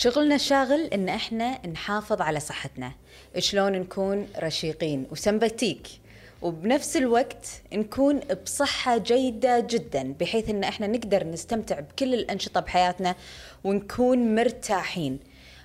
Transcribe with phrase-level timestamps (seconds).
[0.00, 2.92] شغلنا الشاغل إن إحنا نحافظ على صحتنا.
[3.38, 5.88] شلون نكون رشيقين؟ وسمباتيك
[6.42, 13.14] وبنفس الوقت نكون بصحة جيدة جدا بحيث إن إحنا نقدر نستمتع بكل الأنشطة بحياتنا
[13.64, 15.18] ونكون مرتاحين.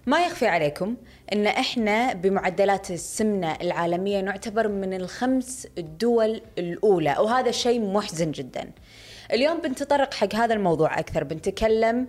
[0.06, 0.96] ما يخفي عليكم
[1.34, 8.72] إن إحنا بمعدلات السمنة العالمية نعتبر من الخمس الدول الأولى وهذا شيء محزن جدا.
[9.34, 12.08] اليوم بنتطرق حق هذا الموضوع أكثر بنتكلم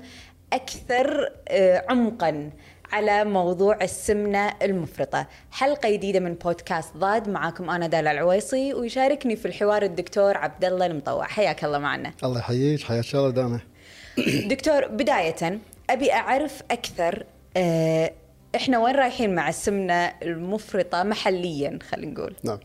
[0.53, 2.51] أكثر آه، عمقا
[2.93, 9.47] على موضوع السمنة المفرطة، حلقة جديدة من بودكاست ضاد معاكم أنا دالا العويصي ويشاركني في
[9.49, 12.13] الحوار الدكتور عبد الله المطوع، حياك الله معنا.
[12.25, 13.61] الله يحييك حياك الله دانا
[14.53, 17.25] دكتور بداية أبي أعرف أكثر
[17.57, 18.13] آه،
[18.57, 22.35] إحنا وين رايحين مع السمنة المفرطة محليا خلينا نقول.
[22.43, 22.59] نعم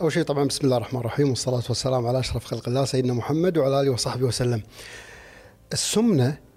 [0.00, 3.58] أول شيء طبعا بسم الله الرحمن الرحيم والصلاة والسلام على أشرف خلق الله سيدنا محمد
[3.58, 4.62] وعلى آله وصحبه وسلم.
[5.72, 6.49] السمنة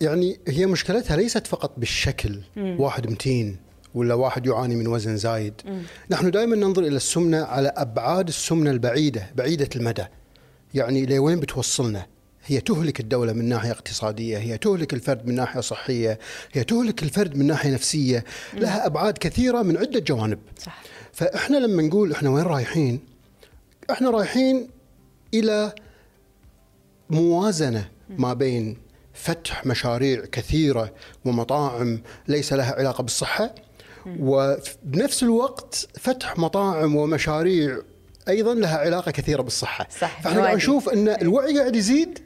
[0.00, 2.80] يعني هي مشكلتها ليست فقط بالشكل مم.
[2.80, 3.56] واحد متين
[3.94, 5.54] ولا واحد يعاني من وزن زايد.
[5.64, 5.82] مم.
[6.10, 10.04] نحن دائما ننظر إلى السمنة على أبعاد السمنة البعيدة بعيدة المدى.
[10.74, 12.06] يعني إلى وين بتوصلنا؟
[12.46, 16.18] هي تهلك الدولة من ناحية اقتصادية هي تهلك الفرد من ناحية صحية
[16.52, 18.24] هي تهلك الفرد من ناحية نفسية.
[18.54, 20.38] لها أبعاد كثيرة من عدة جوانب.
[20.58, 20.82] صح.
[21.12, 23.00] فإحنا لما نقول إحنا وين رايحين؟
[23.90, 24.68] إحنا رايحين
[25.34, 25.74] إلى
[27.10, 27.88] موازنة
[28.18, 28.76] ما بين
[29.14, 30.92] فتح مشاريع كثيرة
[31.24, 33.54] ومطاعم ليس لها علاقة بالصحة.
[34.20, 37.78] وبنفس الوقت فتح مطاعم ومشاريع
[38.28, 39.86] أيضا لها علاقة كثيرة بالصحة.
[40.00, 42.18] صح فإحنا قاعد نشوف إن الوعي قاعد يزيد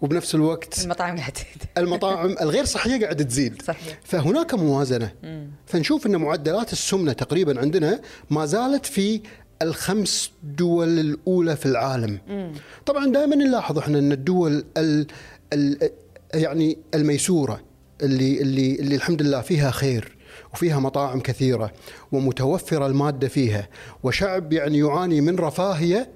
[0.00, 1.62] وبنفس الوقت المطاعم قاعد تزيد.
[1.78, 3.62] المطاعم الغير صحية قاعدة تزيد.
[3.62, 4.00] صحيح.
[4.04, 5.12] فهناك موازنة.
[5.22, 5.50] مم.
[5.66, 8.00] فنشوف إن معدلات السمنة تقريبا عندنا
[8.30, 9.20] ما زالت في
[9.62, 12.18] الخمس دول الأولى في العالم.
[12.28, 12.52] مم.
[12.86, 15.06] طبعا دائما نلاحظ إحنا إن الدول ال
[15.52, 15.90] ال
[16.34, 17.60] يعني الميسورة
[18.02, 20.16] اللي اللي اللي الحمد لله فيها خير
[20.54, 21.72] وفيها مطاعم كثيرة
[22.12, 23.68] ومتوفرة المادة فيها
[24.02, 26.08] وشعب يعني يعاني من رفاهية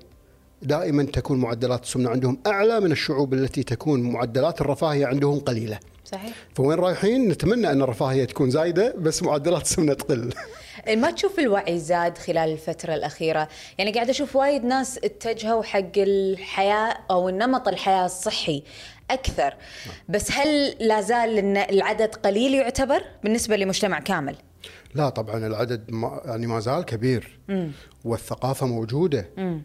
[0.62, 5.78] دائما تكون معدلات السمنة عندهم أعلى من الشعوب التي تكون معدلات الرفاهية عندهم قليلة.
[6.04, 6.32] صحيح.
[6.54, 10.32] فوين رايحين؟ نتمنى أن الرفاهية تكون زايدة بس معدلات السمنة تقل.
[10.96, 13.48] ما تشوف الوعي زاد خلال الفترة الأخيرة
[13.78, 18.62] يعني قاعد أشوف وايد ناس اتجهوا حق الحياة أو النمط الحياة الصحي
[19.12, 19.54] أكثر
[20.08, 24.36] بس هل لا زال العدد قليل يعتبر بالنسبة لمجتمع كامل؟
[24.94, 27.70] لا طبعا العدد ما يعني ما زال كبير مم.
[28.04, 29.62] والثقافة موجودة مم.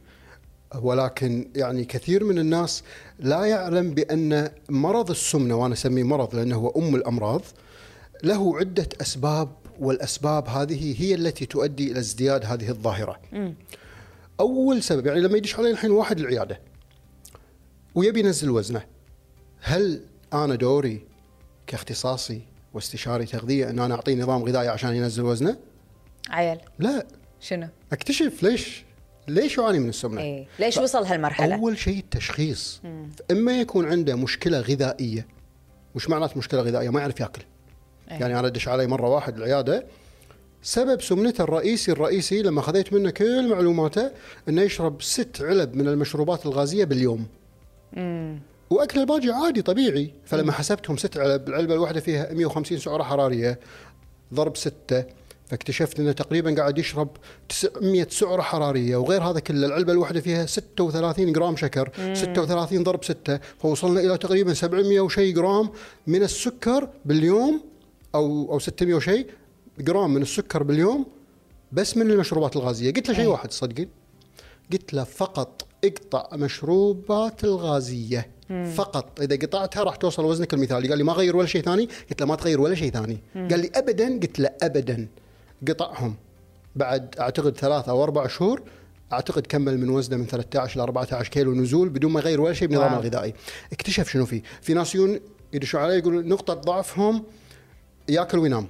[0.82, 2.84] ولكن يعني كثير من الناس
[3.20, 7.42] لا يعلم بأن مرض السمنة وأنا أسميه مرض لأنه هو أم الأمراض
[8.24, 13.20] له عدة أسباب والأسباب هذه هي التي تؤدي إلى ازدياد هذه الظاهرة.
[13.34, 13.54] م.
[14.40, 16.60] أول سبب يعني لما يدش علي الحين واحد العيادة
[17.96, 18.84] ويبي ينزل وزنه
[19.68, 20.02] هل
[20.34, 21.02] أنا دوري
[21.68, 22.42] كاختصاصي
[22.74, 25.58] واستشاري تغذية إن أنا أعطيه نظام غذائي عشان ينزل وزنه؟
[26.30, 27.06] عيل لا
[27.40, 28.84] شنو؟ أكتشف ليش
[29.28, 32.82] ليش يعاني من السمنة؟ إيه؟ ليش وصل هالمرحلة؟ أول شيء التشخيص
[33.32, 35.28] إما يكون عنده مشكلة غذائية
[35.96, 37.42] وش معنات مشكلة غذائية؟ ما يعرف يأكل
[38.12, 38.18] أيه.
[38.18, 39.86] يعني أنا دش علي مرة واحد العيادة
[40.62, 44.12] سبب سمنته الرئيسي الرئيسي لما خذيت منه كل معلوماته
[44.50, 47.28] إنه يشرب ست علب من المشروبات الغازية باليوم.
[47.98, 48.40] امم
[48.76, 50.14] وأكل الباقي عادي طبيعي.
[50.26, 53.60] فلما حسبتهم ست علب العلبة الواحدة فيها 150 سعرة حرارية
[54.34, 55.04] ضرب ستة
[55.48, 57.10] فاكتشفت إنه تقريبا قاعد يشرب
[57.50, 62.16] 900 سعرة حرارية وغير هذا كله العلبة الواحدة فيها 36 جرام شكر مم.
[62.16, 65.70] 36 ضرب 6 فوصلنا إلى تقريبا 700 وشي جرام
[66.08, 67.62] من السكر باليوم
[68.16, 69.28] أو أو 600 وشيء
[69.80, 71.06] جرام من السكر باليوم
[71.72, 72.94] بس من المشروبات الغازية.
[72.94, 73.90] قلت له شيء واحد تصدقين
[74.72, 78.35] قلت له فقط اقطع مشروبات الغازية.
[78.50, 78.66] مم.
[78.66, 79.20] فقط.
[79.22, 80.90] إذا قطعتها راح توصل وزنك المثالي.
[80.90, 83.18] قال لي ما غير ولا شيء ثاني؟ قلت له ما تغير ولا شيء ثاني.
[83.36, 83.48] مم.
[83.48, 85.08] قال لي ابدا؟ قلت له ابدا.
[85.68, 86.16] قطعهم.
[86.76, 88.62] بعد أعتقد ثلاثة أو أربع شهور
[89.14, 92.68] أعتقد كمل من وزنه من 13 ل 14 كيلو نزول بدون ما يغير ولا شيء
[92.68, 93.34] بنظامه الغذائي.
[93.74, 95.20] اكتشف شنو فيه؟ في ناس يجون
[95.54, 97.24] يدشوا عليه يقولوا نقطة ضعفهم
[98.10, 98.68] ياكل وينام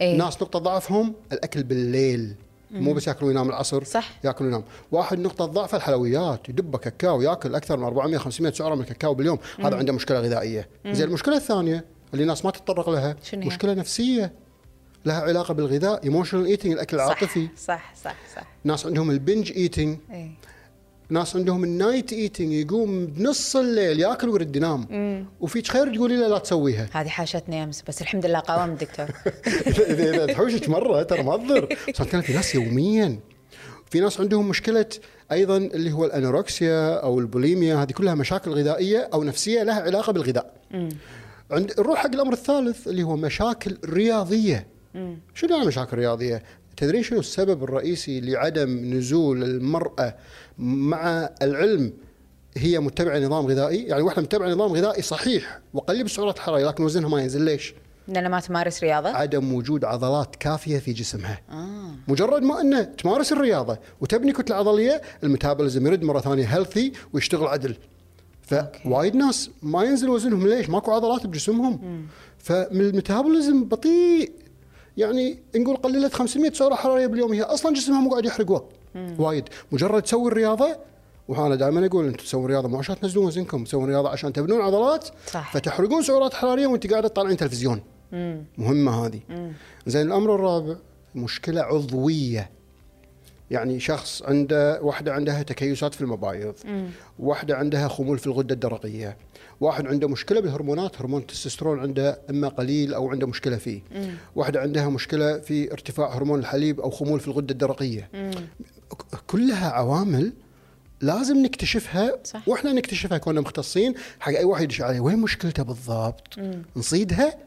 [0.00, 2.34] أيه؟ ناس نقطة ضعفهم الأكل بالليل.
[2.70, 4.10] مو بس ياكل وينام العصر صح.
[4.24, 4.64] ياكل وينام.
[4.92, 9.38] واحد نقطة ضعف الحلويات يدب كاكاو ياكل أكثر من 400 500 سعرة من الكاكاو باليوم.
[9.58, 9.66] مم.
[9.66, 10.68] هذا عنده مشكلة غذائية.
[10.86, 14.32] زين المشكلة الثانية اللي الناس ما تتطرق لها شنو مشكلة نفسية.
[15.04, 17.48] لها علاقة بالغذاء emotional eating الأكل العاطفي.
[17.56, 18.46] صح صح صح.
[18.64, 20.30] ناس عندهم ال binge eating أيه.
[21.10, 24.86] ناس عندهم ال night eating يقوم بنص الليل ياكل ويرد ينام.
[25.40, 26.88] وفيك خير تقولي له لا تسويها.
[26.92, 29.06] هذه حاشتني أمس بس الحمد لله قاوم الدكتور
[29.90, 31.76] اذا تحوشك مرة ترى ما تضر.
[31.88, 33.18] بس كان في ناس يوميا.
[33.90, 34.86] في ناس عندهم مشكلة
[35.32, 40.12] أيضا اللي هو ال anorexia أو البوليميا هذه كلها مشاكل غذائية أو نفسية لها علاقة
[40.12, 40.54] بالغذاء.
[41.50, 44.66] عند نروح حق الأمر الثالث اللي هو مشاكل رياضية.
[45.34, 46.42] شنو يعني مشاكل رياضية؟
[46.76, 50.14] تدرين شنو السبب الرئيسي لعدم نزول المرأة
[50.58, 51.92] مع العلم
[52.56, 57.08] هي متبعة نظام غذائي يعني واحدة متبعة نظام غذائي صحيح وقليل بالسعرات الحراريه لكن وزنها
[57.08, 57.42] ما ينزل.
[57.42, 57.74] ليش؟
[58.08, 61.40] لأن ما تمارس رياضة؟ عدم وجود عضلات كافية في جسمها.
[61.50, 61.90] آه.
[62.08, 67.46] مجرد ما إنه تمارس الرياضة وتبني كتلة عضلية ال metabolism يرد مرة ثانية healthy ويشتغل
[67.46, 67.76] عدل.
[68.42, 70.48] فوايد ناس ما ينزل وزنهم.
[70.48, 72.06] ليش؟ ماكو عضلات بجسمهم.
[72.38, 74.32] فالميتابوليزم بطيء.
[74.96, 78.72] يعني نقول قللت 500 سعره حرارية باليوم هي أصلا جسمها مو قاعد يحرق وقت.
[79.18, 79.44] وايد.
[79.72, 80.76] مجرد تسوي الرياضة
[81.28, 85.08] وأنا دائما أقول أنتم تسوون رياضة مو عشان تنزلون وزنكم تسوون رياضة عشان تبنون عضلات
[85.26, 85.52] صح.
[85.54, 87.80] فتحرقون سعرات حرارية وأنت قاعدة تطالعين تلفزيون.
[88.58, 89.20] مهمة هذه.
[89.86, 90.76] زين الأمر الرابع
[91.14, 92.50] مشكلة عضوية.
[93.50, 96.54] يعني شخص عنده واحدة عندها تكيسات في المبايض
[97.18, 99.16] واحدة عندها خمول في الغدة الدرقية
[99.60, 103.80] واحد عنده مشكلة بالهرمونات هرمون التستوستيرون عنده إما قليل أو عنده مشكلة فيه.
[104.36, 108.00] واحدة عندها مشكلة في ارتفاع هرمون الحليب أو خمول في الغدة الدرقية.
[108.14, 108.38] ك-
[109.26, 110.32] كلها عوامل
[111.00, 112.48] لازم نكتشفها صح.
[112.48, 116.38] وإحنا نكتشفها كنا مختصين حق أي واحد يدش عليه وين مشكلته بالضبط؟
[116.76, 117.38] نصيدها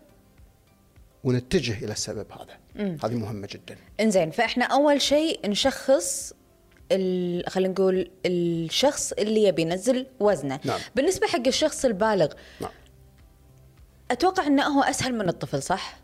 [1.24, 2.58] ونتجه إلى السبب هذا.
[3.04, 3.78] هذه مهمة جدا.
[4.00, 6.34] إنزين فإحنا أول شيء نشخص
[6.92, 10.60] ال- خلينا نقول الشخص اللي يبي ينزل وزنه.
[10.66, 10.80] نعم.
[10.96, 12.28] بالنسبة حق الشخص البالغ
[12.62, 12.72] نعم.
[14.12, 16.00] أتوقع إنه هو أسهل من الطفل صح؟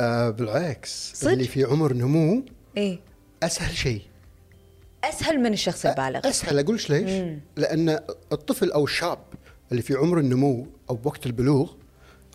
[0.00, 1.12] آه بالعكس.
[1.14, 2.42] صدق؟ اللي في عمر نمو
[2.76, 3.00] إيه.
[3.42, 4.02] أسهل شيء.
[5.04, 6.28] أسهل من الشخص البالغ.
[6.28, 6.58] أسهل.
[6.58, 7.98] أقول لك ليش؟ لأن
[8.32, 9.18] الطفل أو الشاب
[9.72, 11.72] اللي في عمر النمو أو بوقت البلوغ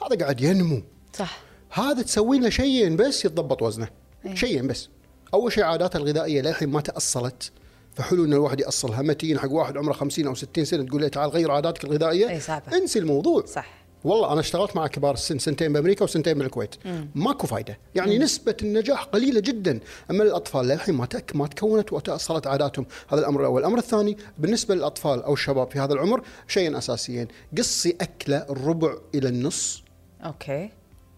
[0.05, 0.81] هذا قاعد ينمو.
[1.13, 1.39] صح.
[1.69, 3.87] هذا تسوي له شيئين بس يتضبط وزنه.
[4.25, 4.35] إيه.
[4.35, 4.89] شيئين بس.
[5.33, 7.51] أول شيء عاداته الغذائية للحين ما تأصلت.
[7.95, 11.29] فحلو إن الواحد ياصلها متين حق واحد عمره 50 أو 60 سنة تقول له تعال
[11.29, 12.29] غير عاداتك الغذائية.
[12.29, 12.77] إيه، صعبة.
[12.77, 13.45] انسي الموضوع.
[13.45, 13.82] صح.
[14.03, 16.75] والله أنا اشتغلت مع كبار السن سنتين بأمريكا وسنتين بالكويت.
[17.15, 17.77] ماكو فايدة.
[17.95, 19.79] يعني نسبة النجاح قليلة جدا.
[20.11, 23.61] أما الاطفال للحين ما تك ما تكونت وتاصلت عاداتهم هذا الأمر الأول.
[23.61, 27.27] الأمر الثاني بالنسبة للأطفال أو الشباب في هذا العمر شيئين أساسيين.
[27.57, 29.83] قصي أكلة الربع إلى النص.
[30.21, 30.69] أوكي.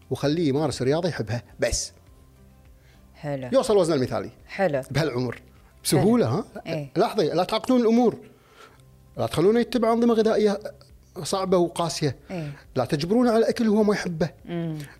[0.09, 1.43] وخليه يمارس رياضة يحبها.
[1.59, 1.91] بس.
[3.15, 3.49] حلو.
[3.53, 4.29] يوصل وزنه المثالي.
[4.47, 4.81] حلو.
[4.91, 5.41] بهالعمر.
[5.83, 6.91] بسهولة ها؟ إيه.
[6.95, 8.17] لاحظي لا تعقدون الأمور.
[9.17, 10.59] لا تخلونه يتبع أنظمة غذائية.
[11.23, 12.15] صعبة وقاسية.
[12.31, 12.51] إيه.
[12.75, 14.29] لا تجبرونه على أكل هو ما يحبه.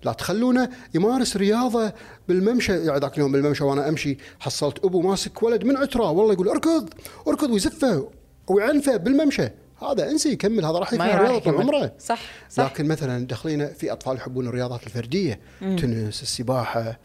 [0.04, 1.94] لا تخلونه يمارس رياضة
[2.28, 2.72] بالممشى.
[2.72, 6.12] يعني ذاك اليوم بالممشى وأنا أمشي حصلت أبو ماسك ولد من عترة.
[6.12, 6.90] والله يقول أركض
[7.28, 8.10] أركض ويزفه
[8.48, 9.50] ويعنفه بالممشى.
[9.82, 11.62] هذا انسي يكمل هذا راح راح رياضة طول يكمل.
[11.62, 11.92] عمره.
[12.00, 12.64] صح صح.
[12.64, 15.40] لكن مثلا دخلينا في أطفال يحبون الرياضات الفردية.
[15.60, 17.00] تنس السباحة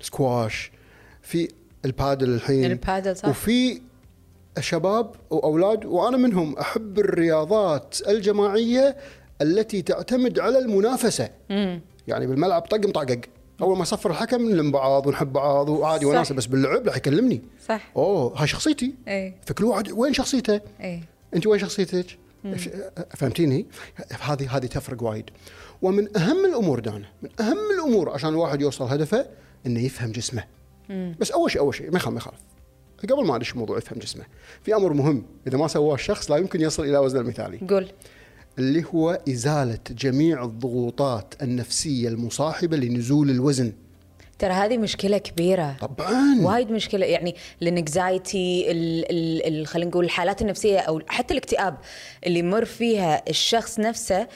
[0.00, 0.70] السكواش
[1.22, 1.48] في
[1.84, 2.64] البادل الحين.
[2.64, 3.28] البادل صح.
[3.28, 3.80] وفي
[4.60, 8.96] شباب واولاد وأنا منهم أحب الرياضات الجماعية
[9.42, 11.30] التي تعتمد على المنافسة
[12.08, 13.20] يعني بالملعب طق مطقق
[13.62, 16.06] أول ما صفر الحكم نلم بعض ونحب بعض وعادي.
[16.06, 21.02] وناسه بس باللعب راح يكلمني صح أوه هاي شخصيتي إيه فكل واحد وين شخصيته إيه
[21.34, 22.06] أنت وين شخصيتك؟
[23.16, 23.66] فهمتيني؟
[24.20, 25.30] هذه هذه تفرق وايد.
[25.82, 29.26] ومن أهم الأمور دانا، من أهم الأمور عشان الواحد يوصل هدفه
[29.66, 30.44] إنه يفهم جسمه.
[31.20, 32.38] بس أول شيء أول شيء ما يخالف ما يخالف.
[33.02, 34.24] قبل ما ادش موضوع يفهم جسمه،
[34.62, 37.88] في أمر مهم إذا ما سواه الشخص لا يمكن يصل إلى وزنه المثالي، قول
[38.58, 43.72] اللي هو إزالة جميع الضغوطات النفسية المصاحبة لنزول الوزن.
[44.38, 45.76] ترى هذه مشكلة كبيرة.
[45.80, 46.40] طبعا.
[46.42, 49.04] وايد مشكلة يعني الانكزايتي ال-
[49.60, 51.76] ال- خلينا نقول الحالات النفسية أو حتى الاكتئاب
[52.26, 54.28] اللي يمر فيها الشخص نفسه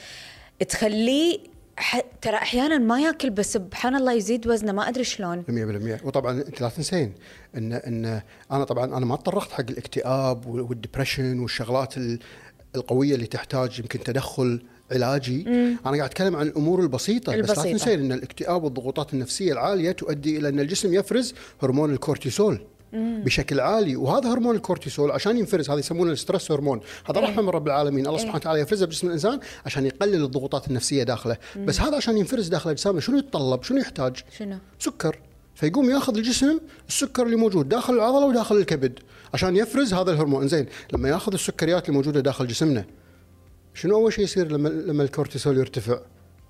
[0.69, 1.39] تخليه
[1.81, 5.43] ح- ترى أحيانا ما يأكل بس سبحان الله يزيد وزنه ما أدري شلون.
[5.47, 7.13] 100% وطبعا أنت لا تنسين
[7.57, 8.21] إن إن
[8.51, 12.19] أنا طبعا أنا ما تطرقت حق الاكتئاب وال depression والشغلات ال-
[12.75, 14.61] القوية اللي تحتاج يمكن تدخل
[14.91, 15.43] علاجي.
[15.47, 17.63] أنا قاعد أتكلم عن الأمور البسيطة, بس البسيطة.
[17.63, 21.33] لا تنسين إن الاكتئاب والضغوطات النفسية العالية تؤدي إلى إن الجسم يفرز
[21.63, 22.61] هرمون الكورتيسول.
[22.93, 23.95] بشكل عالي.
[23.95, 26.81] وهذا هرمون الكورتيسول عشان ينفرز هذا يسمونه ال stress hormone.
[27.09, 28.07] هذا رحمه من رب العالمين.
[28.07, 31.37] الله سبحانه وتعالى يفرزه بجسم الإنسان عشان يقلل الضغوطات النفسية داخله.
[31.57, 35.19] بس هذا عشان ينفرز داخل اجسامه شنو يتطلب؟ شنو يحتاج؟ شنو؟ سكر.
[35.55, 38.99] فيقوم ياخذ الجسم السكر اللي موجود داخل العضلة وداخل الكبد
[39.33, 40.47] عشان يفرز هذا الهرمون.
[40.47, 42.85] زين لما ياخذ السكريات اللي موجودة داخل جسمنا
[43.73, 45.99] شنو أول شيء يصير لما لما الكورتيسول يرتفع؟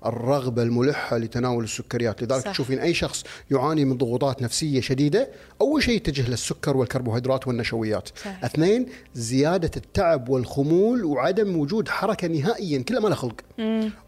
[0.06, 2.22] الرغبة الملحة لتناول السكريات.
[2.22, 2.52] لذلك صح.
[2.52, 5.28] تشوفين أي شخص يعاني من ضغوطات نفسية شديدة
[5.60, 8.08] أول شيء يتجه للسكر والكربوهيدرات والنشويات.
[8.08, 8.44] صح.
[8.44, 13.40] اثنين زيادة التعب والخمول وعدم وجود حركة نهائيا كله ما له خلق.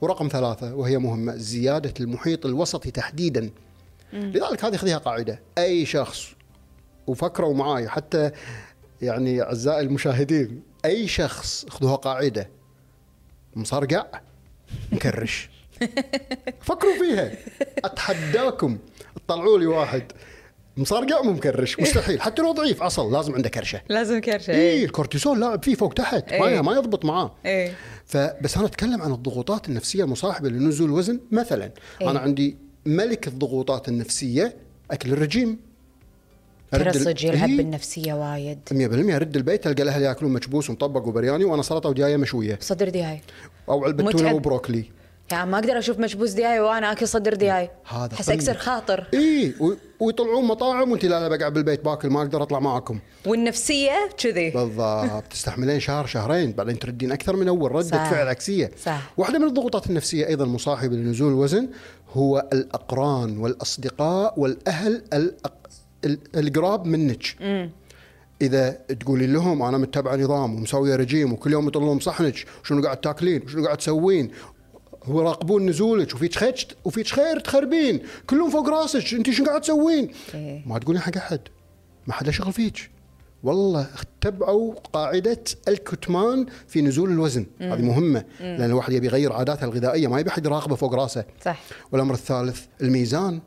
[0.01, 3.51] ورقم ثلاثة وهي مهمة زيادة المحيط الوسطي تحديدا.
[4.13, 5.41] لذلك هذه خذيها قاعدة.
[5.59, 6.27] أي شخص
[7.07, 8.31] وفكروا معاي حتى
[9.03, 12.49] يعني أعزائي المشاهدين أي شخص خذوها قاعدة.
[13.57, 14.07] مصرقع
[14.93, 15.49] مكرش.
[16.61, 17.33] فكروا فيها.
[17.85, 18.79] أتحداكم.
[19.27, 20.03] تطلعوا لي واحد.
[20.77, 22.21] مصرقع مو مكرش مستحيل.
[22.21, 22.83] حتى لو ضعيف.
[22.83, 23.81] أصل لازم عنده كرشة.
[23.89, 24.51] لازم كرشة.
[24.55, 26.33] اي الكورتيزول لاعب فيه فوق تحت.
[26.33, 26.61] ما إيه.
[26.61, 27.35] ما يضبط معاه.
[27.47, 27.73] إيه.
[28.07, 31.71] فبس أنا أتكلم عن الضغوطات النفسية المصاحبة لنزول الوزن مثلا.
[32.01, 32.11] إيه.
[32.11, 34.57] أنا عندي ملك الضغوطات النفسية
[34.91, 35.59] أكل الرجيم.
[36.73, 37.57] ترى صدق يلعب إيه.
[37.57, 38.59] بالنفسية وايد.
[38.73, 42.59] 100% أرد البيت ألقى الأهل يأكلون مكبوس ومطبق وبرياني وأنا سلطة ودياية مشوية.
[42.61, 43.21] صدر دياي
[43.69, 44.35] أو علبه تونه.
[44.35, 44.85] وبروكلي.
[45.31, 47.71] يعني ما أقدر أشوف مشبوس دياي وأنا أكل صدر دياي.
[47.85, 48.35] هذا قمة.
[48.35, 49.07] أكسر خاطر.
[49.15, 49.55] إي
[50.01, 52.99] ويطلعون مطاعم وانت لا لا بقعد بالبيت باكل ما أقدر أطلع معاكم.
[53.27, 54.51] والنفسية كذي.
[54.51, 55.25] بالضبط.
[55.31, 58.11] تستحملين شهر شهرين بعدين تردين أكثر من أول ردة صح.
[58.11, 59.13] فعل عكسيه صح.
[59.17, 61.69] واحدة من الضغوطات النفسية أيضا مصاحبة لنزول الوزن
[62.13, 65.55] هو الأقران والأصدقاء والأهل الأق...
[66.05, 67.23] ال- القراب منك.
[68.43, 73.43] إذا تقولي لهم أنا متبعه نظام ومسويه رجيم وكل يوم يطلون صحنك شنو قاعد تاكلين؟
[73.43, 74.31] وشنو قاعد تسوين؟
[75.05, 78.03] هو يراقبون نزولك وفيك خير وفيك خير تخربين.
[78.27, 80.63] كلهم فوق راسك انت شنو قاعد تسوين؟ إيه.
[80.67, 81.41] ما تقولين حق أحد.
[82.07, 82.91] ما حدا شغل فيك.
[83.43, 87.47] والله اتبعوا قاعدة الكتمان في نزول الوزن.
[87.61, 90.09] هذه مهمة لأن الواحد يبي يغير عاداته الغذائية.
[90.09, 91.25] ما يبي حد يراقبه فوق راسه.
[91.45, 91.61] صح.
[91.93, 93.41] والأمر الثالث الميزان.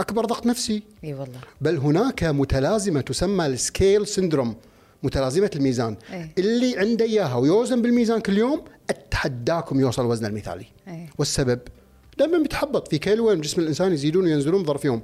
[0.00, 0.82] أكبر ضغط نفسي.
[1.04, 1.38] إي والله.
[1.60, 4.56] بل هناك متلازمة تسمى ال scale syndrome
[5.02, 5.96] متلازمة الميزان.
[6.12, 6.32] إيه.
[6.38, 10.66] اللي عنده إياها ويوزن بالميزان كل يوم أتحداكم يوصل وزنه المثالي.
[10.88, 11.10] إيه.
[11.18, 11.58] والسبب
[12.18, 15.02] دائما بيتحبط في كيلوين بجسم الإنسان يزيدون وينزلون بظرف يوم.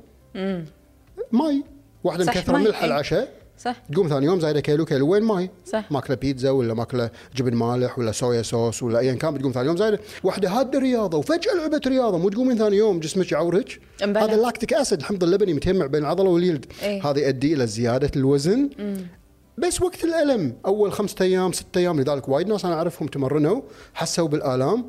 [1.33, 1.65] ماي.
[2.05, 2.87] واحدة مكثرة ملح إيه.
[2.87, 3.83] العشاء صح.
[3.93, 5.51] تقوم ثاني يوم زايدة كيلو كيلوين ماي.
[5.67, 5.93] صح.
[5.93, 9.77] ماكلة بيتزا ولا ماكلة جبن مالح ولا soya sauce ولا ايا كان بتقوم ثاني يوم
[9.77, 10.01] زايدة.
[10.23, 13.81] واحدة هادة رياضة وفجأة لعبت رياضة مو تقومين ثاني يوم جسمك يعورك.
[14.03, 14.99] هذا ال lactic acid.
[14.99, 17.11] الحمض اللبني متجمع بين العضلة والجلد إيه.
[17.11, 18.71] هذا يؤدي إلى زيادة الوزن.
[19.59, 23.63] بس وقت الألم أول خمسة أيام ستة أيام لذلك وايد ناس أنا أعرفهم تمرنوا
[23.95, 24.87] حسوا بالآلام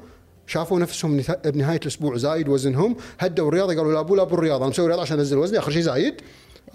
[0.47, 4.69] شافوا نفسهم بنهاية الأسبوع زايد وزنهم هدوا الرياضة قالوا لا أبو لا أبو الرياضة أنا
[4.69, 6.21] مسوي رياضة عشان أنزل وزني آخر شيء زايد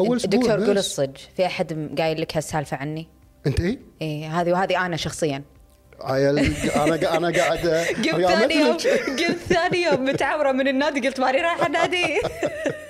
[0.00, 0.78] أول أسبوع دكتور قول.
[0.78, 3.08] الصدق في أحد قايل لك هالسالفة عني
[3.46, 5.42] أنت إيه؟ إيه هذه وهذه أنا شخصيا
[6.00, 6.38] عيل
[6.76, 7.58] أنا أنا قاعد
[8.04, 8.72] قلت رياض ثاني يوم.
[9.20, 12.04] قلت ثاني يوم متعورة من النادي قلت ماني رايحة النادي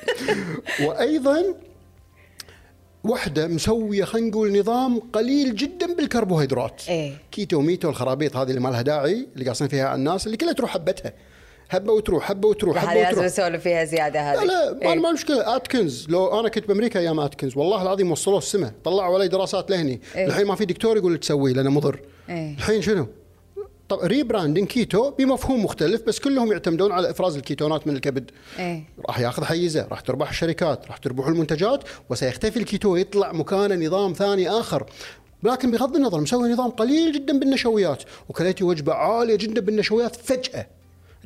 [0.86, 1.54] وأيضا
[3.04, 7.12] وحدة مسوية خلينا نقول نظام قليل جدا بالكربوهيدرات إيه.
[7.32, 10.52] كيتو ميتو الخرابيط هذه اللي ما لها داعي اللي قاصين فيها على الناس اللي كلها
[10.52, 11.12] تروح حبتها
[11.70, 14.98] هبه وتروح حبة وتروح لازم وتروح اسولف فيها زيادة هذه لا لا ما إيه.
[14.98, 19.28] ما مشكلة آتكنز لو أنا كنت بأمريكا أيام آتكنز والله العظيم وصلوه السماء طلعوا علي
[19.28, 20.26] دراسات لهني إيه.
[20.26, 22.54] الحين ما في دكتور يقول لك تسويه لأنه مضر إيه.
[22.54, 23.06] الحين شنو؟
[23.90, 28.84] طب ريبراندنج كيتو بمفهوم مختلف بس كلهم يعتمدون على إفراز الكيتونات من الكبد إيه.
[29.06, 34.50] راح ياخذ حيزة راح تربح الشركات راح تربح المنتجات وسيختفي الكيتو يطلع مكانه نظام ثاني
[34.50, 34.86] آخر
[35.42, 40.66] لكن بغض النظر مسوي نظام قليل جدا بالنشويات وكليتي وجبة عالية جدا بالنشويات فجأة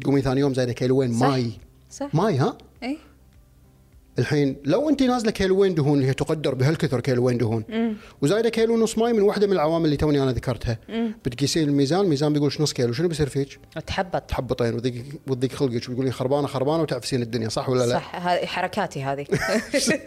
[0.00, 1.10] تقومين ثاني يوم زايدة كيلوين.
[1.10, 1.50] ماي
[1.90, 2.14] صح.
[2.14, 2.96] ماي ها إيه
[4.18, 7.64] الحين لو انت نازلة كيلوين دهون اللي هي تقدر بهالكثر كيلوين دهون
[8.22, 10.78] وزايدة كيلو ونص ماي من واحدة من العوامل اللي توني أنا ذكرتها
[11.24, 16.12] بتقيسين الميزان الميزان بيقول نص كيلو شنو بيصير فيك؟ تحبط تحبطين وتضيق وتضيق خلقك وتقولين
[16.12, 19.24] خربانة خربانة وتعفسين الدنيا صح ولا لا؟ صح هذه حركاتي هذه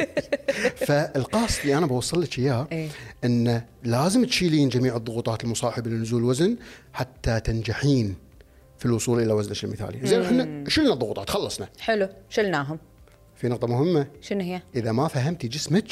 [0.88, 2.90] فالقاصد اللي أنا بوصل لك إياه إيه.
[3.26, 6.56] إن لازم تشيلين جميع الضغوطات المصاحبة لنزول الوزن
[6.94, 8.16] حتى تنجحين
[8.78, 10.08] في الوصول إلى وزنك المثالي.
[10.08, 11.68] زين إحنا شلنا الضغوطات خلصنا.
[11.80, 12.80] حلو شلناهم
[13.38, 14.08] في نقطة مهمة.
[14.22, 15.88] شنو هي؟ إذا ما فهمتي جسمك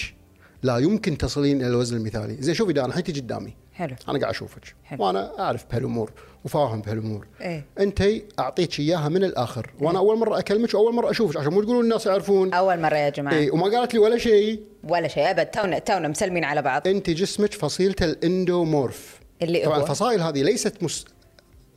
[0.63, 2.37] لا يمكن تصلين إلى الوزن المثالي.
[2.39, 3.53] زين شوفي ده أنا حيتي قدامي.
[3.73, 3.95] حلو.
[4.09, 4.75] أنا قاعد أشوفك.
[4.83, 5.03] حلو.
[5.03, 6.11] وأنا أعرف بهالأمور
[6.45, 7.27] وفاهم بهالأمور.
[7.41, 7.65] إيه.
[7.79, 8.03] انت
[8.39, 9.71] اعطيك إياها من الآخر.
[9.79, 12.53] وأنا أول مرة أكلمك وأول مرة أشوفك عشان مو تقولون الناس يعرفون.
[12.53, 13.33] أول مرة يا جماعة.
[13.33, 14.63] اي وما قالت لي ولا شيء.
[14.83, 15.45] ولا شيء أبد.
[15.45, 16.87] تونا تونا مسلمين على بعض.
[16.87, 19.19] انت جسمك فصيلته ال endomorph.
[19.41, 21.05] اللي طبعا؟ الفصائل هذه ليست مس...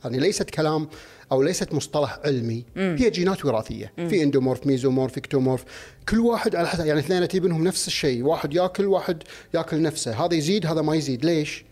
[0.03, 0.87] يعني ليست كلام
[1.31, 3.93] أو ليست مصطلح علمي هي جينات وراثية.
[3.95, 5.63] في endomorph mesomorph ectomorph
[6.09, 10.25] كل واحد على حسب يعني اثنين بينهم نفس الشيء واحد ياكل واحد ياكل نفسه.
[10.25, 11.25] هذا يزيد هذا ما يزيد.
[11.25, 11.65] ليش؟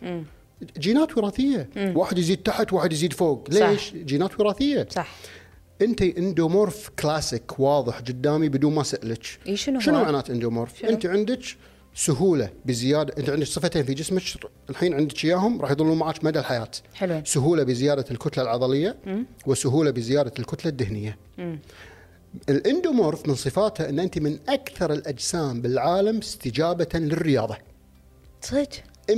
[0.77, 1.69] جينات وراثية.
[1.75, 3.53] واحد يزيد تحت واحد يزيد فوق.
[3.53, 3.69] صح.
[3.69, 4.87] ليش؟ جينات وراثية.
[4.91, 5.15] صح.
[5.81, 9.39] أنت endomorph classic واضح قدامي بدون ما أسألك.
[9.47, 11.39] إي شنو شنو؟ معنات إندومورف؟ شنو؟ أنت عندك
[11.97, 13.13] سهولة بزيادة.
[13.17, 14.21] أنت عندك صفتين في جسمك
[14.69, 16.71] الحين عندك إياهم راح يظلون معك مدى الحياة.
[16.93, 17.25] حلوين.
[17.25, 18.97] سهولة بزيادة الكتلة العضلية
[19.45, 21.17] وسهولة بزيادة الكتلة الدهنية.
[22.49, 27.57] ال endomorph من صفاته أن أنت من أكثر الأجسام بالعالم استجابة للرياضة.
[28.41, 28.69] صدق؟
[29.09, 29.13] 100%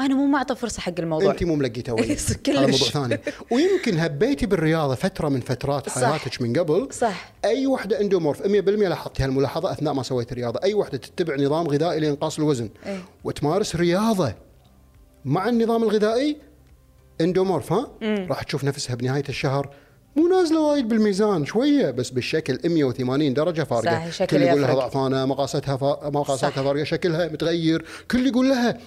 [0.00, 1.32] أنا مو معطى فرصة حق الموضوع.
[1.32, 2.48] أنت مو ملقيته كلش.
[2.48, 3.20] هذا موضوع ثاني.
[3.50, 6.04] ويمكن هبيتي بالرياضة فترة من فترات صح.
[6.04, 6.88] حياتك من قبل.
[6.92, 7.32] صح.
[7.44, 8.46] أي وحدة endomorph 100%
[8.88, 10.60] لاحظتي هالملاحظه أثناء ما سويت رياضة.
[10.64, 12.68] أي وحدة تتبع نظام غذائي لإنقاص الوزن.
[12.86, 12.98] إيه.
[13.24, 14.34] وتمارس رياضة
[15.24, 16.36] مع النظام الغذائي
[17.20, 19.70] endomorph ها؟ راح تشوف نفسها بنهاية الشهر
[20.16, 23.84] مو نازلة وايد بالميزان شوية بس بالشكل 180 درجة فارقة.
[23.84, 24.74] صح، شكل كل يقول لها.
[24.74, 26.10] ضعفانه مقاساتها فا...
[26.10, 26.62] مقاساتها.
[26.62, 28.78] فارقة شكلها متغير كل يقول لها.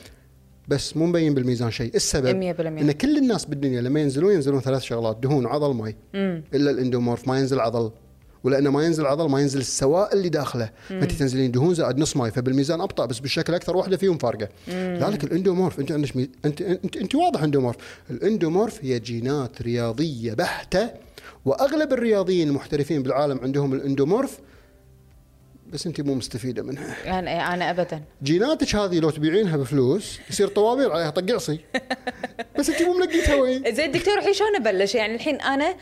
[0.67, 1.95] بس مو مبين بالميزان شيء.
[1.95, 5.95] السبب 100% إن كل الناس بالدنيا لما ينزلون ينزلون ثلاث شغلات دهون عضل ماي.
[6.13, 7.91] إلا ال endomorph ما ينزل عضل.
[8.43, 10.69] ولأنه ما ينزل عضل ما ينزل السوائل اللي داخله.
[10.89, 14.49] فانت تنزلين دهون زائد نص ماي فبالميزان أبطأ بس بالشكل أكثر واحدة فيهم فارقة.
[14.67, 16.29] لذلك ال endomorph أنت عندك مي...
[16.45, 17.75] أنت أنت أنت واضح endomorph.
[18.09, 21.10] ال endomorph هي جينات رياضية بحتة
[21.45, 24.39] وأغلب الرياضيين المحترفين بالعالم عندهم ال endomorph
[25.67, 27.19] بس انت مو مستفيدة منها.
[27.19, 28.03] أنا أنا ابدا.
[28.23, 31.59] جيناتك هذه لو تبيعينها بفلوس يصير طوابير عليها طقعصي
[32.59, 35.75] بس انت مو ملقيتها وين؟ زين دكتور الحين شلون أبلش؟ يعني الحين أنا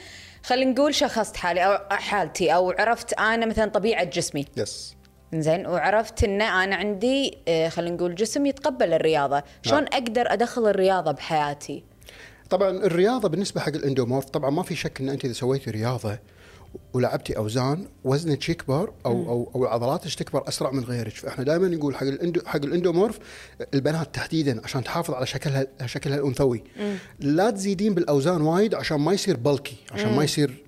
[0.44, 4.46] خلينا نقول شخصت حالي أو حالتي أو عرفت أنا مثلا طبيعة جسمي.
[4.58, 4.96] yes
[5.36, 9.44] زين وعرفت إن أنا عندي آه، خلينا نقول جسم يتقبل الرياضة.
[9.62, 11.84] شلون أقدر أدخل الرياضة بحياتي؟
[12.50, 16.20] طبعا الرياضة بالنسبة حق ال endomorph طبعا ما في شك إن أنت إذا سويتي رياضة
[16.94, 21.16] ولعبتي أوزان وزنك يكبر أو أو أو عضلاتك تكبر أسرع من غيرك.
[21.16, 23.20] فإحنا دائما نقول حق ال endo حق ال endomorph
[23.74, 26.64] البنات تحديدا عشان تحافظ على شكلها شكلها الأنثوي.
[27.20, 30.64] لا تزيدين بالأوزان وايد عشان ما يصير bulky عشان ما يصير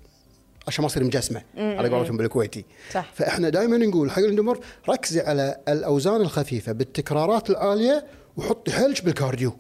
[0.68, 2.66] عشان ما يصير مجسمة على قولتهم بالكويتي.
[2.92, 3.12] صح.
[3.14, 4.60] فإحنا دائما نقول حق ال endomorph
[4.90, 8.06] ركزي على الأوزان الخفيفة بالتكرارات العالية
[8.38, 9.54] وحطي حيلك بال cardio.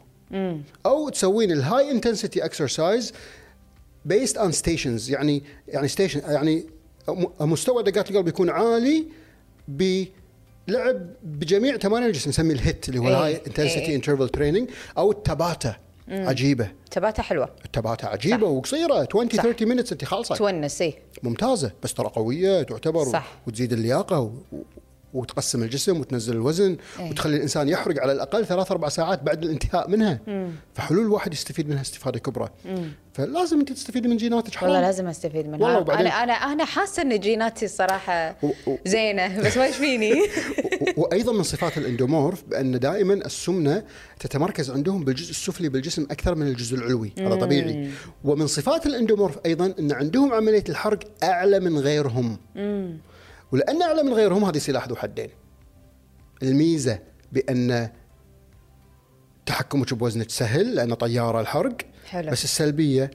[0.85, 3.13] أو تسوين ال high intensity exercise
[4.05, 6.65] based on stations يعني يعني station يعني
[7.39, 9.05] مستوى دقات القلب يكون عالي
[9.67, 13.95] بلعب بجميع تمارين الجسم نسميه ال HIIT اللي هو ال high intensity.
[13.95, 15.75] interval training أو ال Tabata
[16.09, 16.71] عجيبة.
[16.91, 17.49] تبعتها حلوة.
[17.65, 19.43] ال Tabata عجيبة وقصيرة 20 صح.
[19.43, 21.71] 30 minutes انت خالصه تونس اي ممتازة.
[21.83, 23.37] بس ترى قوية تعتبر صح.
[23.47, 24.33] وتزيد اللياقة
[25.13, 27.09] وتقسم الجسم وتنزل الوزن إيه.
[27.09, 30.19] وتخلي الإنسان يحرق على الأقل ثلاث أربع ساعات بعد الانتهاء منها.
[30.73, 32.49] فحلول الواحد يستفيد منها استفادة كبرى.
[33.13, 34.81] فلازم أنت تستفيدي من جيناتك والله.
[34.81, 35.59] لازم أستفيد منها.
[35.59, 39.75] والله وبعدين- أنا أنا أنا حاسة إن جيناتي الصراحة و- و- زينة بس ما إيش
[39.75, 40.13] فيني
[40.97, 43.83] و- وأيضا من صفات الإندومورف بأن دائما السمنة
[44.19, 47.13] تتمركز عندهم بالجزء السفلي بالجسم أكثر من الجزء العلوي.
[47.19, 47.89] هذا طبيعي.
[48.23, 52.37] ومن صفات الإندومورف أيضا أن عندهم عملية الحرق أعلى من غيرهم.
[53.51, 55.29] ولأن أعلى من غيرهم هذه سلاح ذو حدين
[56.43, 56.99] الميزة
[57.31, 57.89] بأن
[59.45, 62.31] تحكمك بوزنك سهل لأنه طيارة الحرق حلو.
[62.31, 63.11] بس السلبية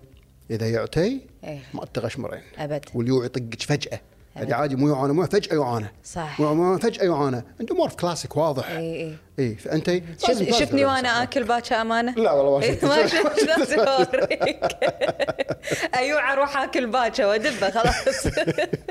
[0.50, 1.62] إذا يعتي إيه.
[1.74, 4.00] ما تغشمرين أبد واليوع يطقك فجأة
[4.36, 5.86] هذه عادي مو يعانى مو فجاه يعانى.
[6.04, 6.40] صح.
[6.40, 7.44] مو- فجاه يعانى.
[7.60, 8.68] اندومورف كلاسيك واضح.
[8.70, 9.16] إي إي.
[9.38, 11.22] إي فأنت شف شفتني تعرف وأنا.
[11.22, 12.84] آكل باكر أمانة؟ لا والله ما شفت.
[12.84, 14.14] ما شفت.
[15.96, 18.28] أيوه أروح آكل باكر وأدبه خلاص.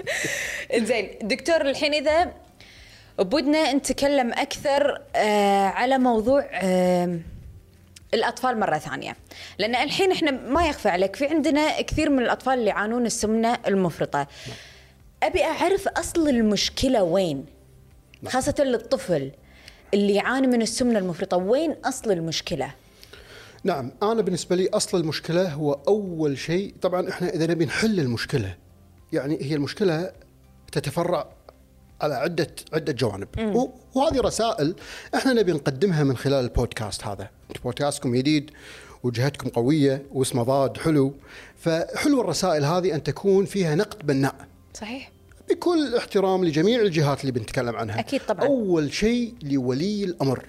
[0.88, 2.32] زين دكتور الحين إذا
[3.20, 7.20] بودنا نتكلم أكثر آه على موضوع آه
[8.14, 9.16] الأطفال مرة ثانية.
[9.60, 14.28] لأن الحين إحنا ما يخفى عليك في عندنا كثير من الأطفال اللي يعانون السمنة المفرطة.
[15.26, 17.46] أبي أعرف أصل المشكلة وين
[18.28, 19.32] خاصة للطفل
[19.94, 22.72] اللي يعاني من السمنة المفرطة وين أصل المشكلة؟
[23.64, 28.56] نعم أنا بالنسبة لي أصل المشكلة هو أول شيء طبعا إحنا إذا نبي نحل المشكلة
[29.14, 30.12] يعني هي المشكلة
[30.72, 31.30] تتفرع
[32.02, 33.28] على عدة عدة جوانب.
[33.94, 34.76] وهذه رسائل
[35.16, 37.30] إحنا نبي نقدمها من خلال البودكاست هذا.
[37.64, 38.52] بودكاستكم جديد
[39.04, 41.14] وجهتكم قوية واسمه ضاد حلو.
[41.58, 44.36] فحلو الرسائل هذه أن تكون فيها نقد بناء
[44.74, 45.14] صحيح.
[45.50, 48.00] بكل احترام لجميع الجهات اللي بنتكلم عنها.
[48.00, 48.46] أكيد طبعاً.
[48.46, 50.46] أول شيء لولي الأمر.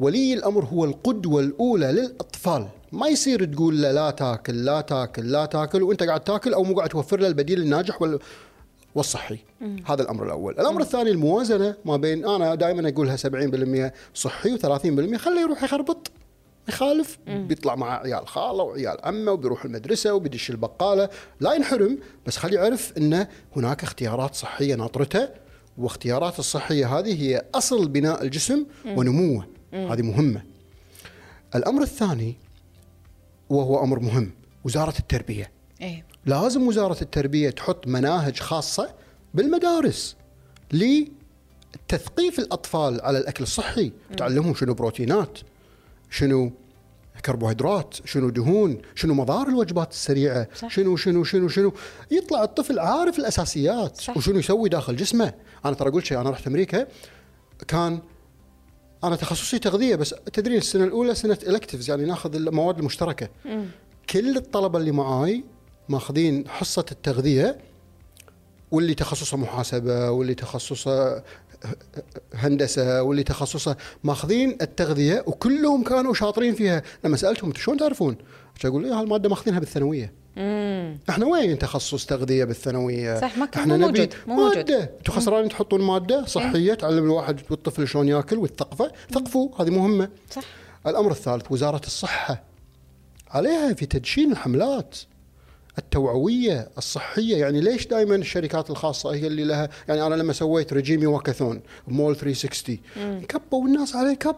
[0.00, 2.68] ولي الأمر هو القدوة الأولى للأطفال.
[2.92, 6.74] ما يصير تقول له لا تاكل لا تاكل لا تاكل وأنت قاعد تاكل أو مو
[6.74, 8.18] قاعد توفر له البديل الناجح وال
[8.94, 9.38] والصحي.
[9.86, 10.52] هذا الأمر الأول.
[10.52, 16.10] الأمر الثاني الموازنة ما بين أنا دائما أقولها 70% صحي و30% خليه يروح يخربط.
[16.68, 21.08] يخالف بيطلع مع عيال خالة وعيال عمة وبيروح المدرسة وبيدش البقالة.
[21.40, 25.28] لا ينحرم بس خليه يعرف إن هناك اختيارات صحية ناطرته
[25.78, 29.46] واختيارات الصحية هذه هي أصل بناء الجسم ونموه.
[29.72, 30.42] هذه مهمة.
[31.54, 32.36] الأمر الثاني
[33.50, 34.30] وهو أمر مهم
[34.64, 35.50] وزارة التربية.
[35.80, 36.04] إيه.
[36.26, 38.94] لازم وزارة التربية تحط مناهج خاصة
[39.34, 40.16] بالمدارس
[40.72, 43.92] لتثقيف الأطفال على الأكل الصحي.
[44.16, 45.38] تعلمهم شنو بروتينات
[46.10, 46.52] شنو
[47.24, 50.70] كربوهيدرات شنو دهون شنو مضار الوجبات السريعة صح.
[50.70, 51.72] شنو شنو شنو شنو
[52.10, 54.16] يطلع الطفل عارف الأساسيات صح.
[54.16, 56.86] وشنو يسوي داخل جسمه أنا ترى قلت شيء أنا رحت أمريكا
[57.68, 58.00] كان
[59.04, 63.28] أنا تخصصي تغذية بس تدرين السنة الأولى سنة الكتفز يعني ناخذ المواد المشتركة
[64.10, 65.44] كل الطلبة اللي معاي
[65.88, 67.58] ماخذين حصة التغذية
[68.70, 71.22] واللي تخصصه محاسبة واللي تخصصه
[72.34, 76.82] هندسة واللي تخصصه ماخذين التغذية وكلهم كانوا شاطرين فيها.
[77.04, 78.16] لما سألتهم "أنتوا شلون تعرفون؟
[78.64, 80.20] أقول إيه هالماده ماخذينها بالثانوية.
[81.10, 84.56] إحنا وين تخصص تغذية بالثانوية؟ صح، ما كان إحنا مو نبي موجود، مو موجود.
[84.56, 84.90] مادة.
[84.98, 88.92] أنتم خسرانين تحطون مادة صحية تعلم الواحد والطفل شلون ياكل والثقفة.
[89.12, 90.08] ثقفوا هذه مهمة.
[90.30, 90.42] صح.
[90.86, 92.42] الأمر الثالث وزارة الصحة.
[93.30, 94.96] عليها في تدشين الحملات.
[95.78, 101.06] التوعوية الصحية يعني ليش دائما الشركات الخاصة هي اللي لها؟ يعني أنا لما سويت رجيمي
[101.06, 102.78] walkathon مول 360
[103.28, 104.36] كبوا الناس عليه كب.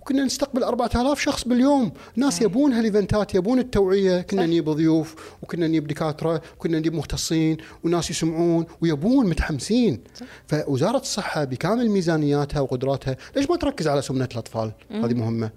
[0.00, 1.92] وكنا نستقبل 4000 شخص باليوم.
[2.16, 4.20] ناس يبون هال eventات يبون التوعية.
[4.20, 4.48] كنا صح.
[4.48, 10.00] نجيب ضيوف وكنا نجيب دكاترة وكنا نجيب مختصين وناس يسمعون ويبون متحمسين.
[10.46, 15.50] فوزارة الصحة بكامل ميزانياتها وقدراتها ليش ما تركز على سمنة الأطفال؟ هذه مهمة.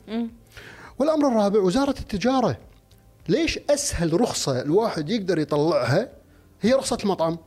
[0.99, 2.57] والأمر الرابع وزارة التجارة.
[3.29, 6.09] ليش أسهل رخصة الواحد يقدر يطلعها
[6.61, 7.37] هي رخصة المطعم؟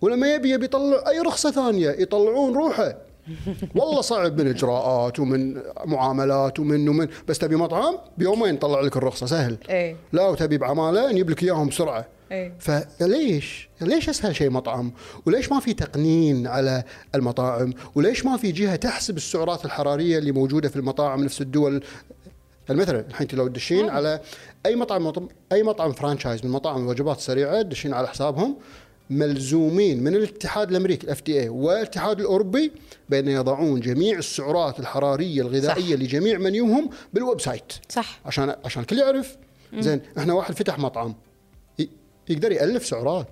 [0.00, 2.94] ولما يبي يبي يطلع أي رخصة ثانية يطلعون روحه.
[3.76, 7.08] والله صعب من إجراءات ومن معاملات ومن ومن.
[7.28, 9.58] بس تبي مطعم؟ بيومين طلع لك الرخصة سهل.
[9.70, 9.96] إيه.
[10.12, 12.06] لا وتبي بعماله نجيب لك إياهم بسرعة.
[12.32, 12.52] إيه.
[12.58, 14.92] فليش؟ ليش أسهل شيء مطعم؟
[15.26, 16.84] وليش ما في تقنين على
[17.14, 21.82] المطاعم؟ وليش ما في جهة تحسب السعرات الحرارية اللي موجودة في المطاعم نفس الدول؟
[22.70, 24.20] مثلا الحين لو تدشين على
[24.66, 25.12] أي مطعم
[25.52, 28.56] أي مطعم franchise من مطاعم الوجبات السريعه تدشين على حسابهم
[29.10, 32.72] ملزومين من الاتحاد الأمريكي ال FDA والاتحاد الأوروبي
[33.08, 36.02] بأن يضعون جميع السعرات الحرارية الغذائية صح.
[36.02, 37.72] لجميع menu هم بال website.
[37.88, 38.20] صح.
[38.26, 39.36] عشان عشان الكل يعرف.
[39.78, 41.14] زين إحنا واحد فتح مطعم.
[41.80, 41.88] ي-
[42.28, 43.28] يقدر يألف سعرات.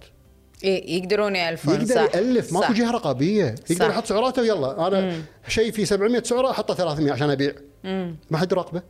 [0.63, 2.15] يقدرون يألفون يقدر صح.
[2.15, 2.53] يألف.
[2.53, 2.73] ماكو.
[2.73, 3.55] جهة رقابية.
[3.71, 3.89] يقدر.
[3.89, 4.87] يحط سعراته ويلا.
[4.87, 7.53] أنا شيء فيه 700 سعرة أحطه 300 عشان أبيع.
[8.31, 8.83] ما حد راقبه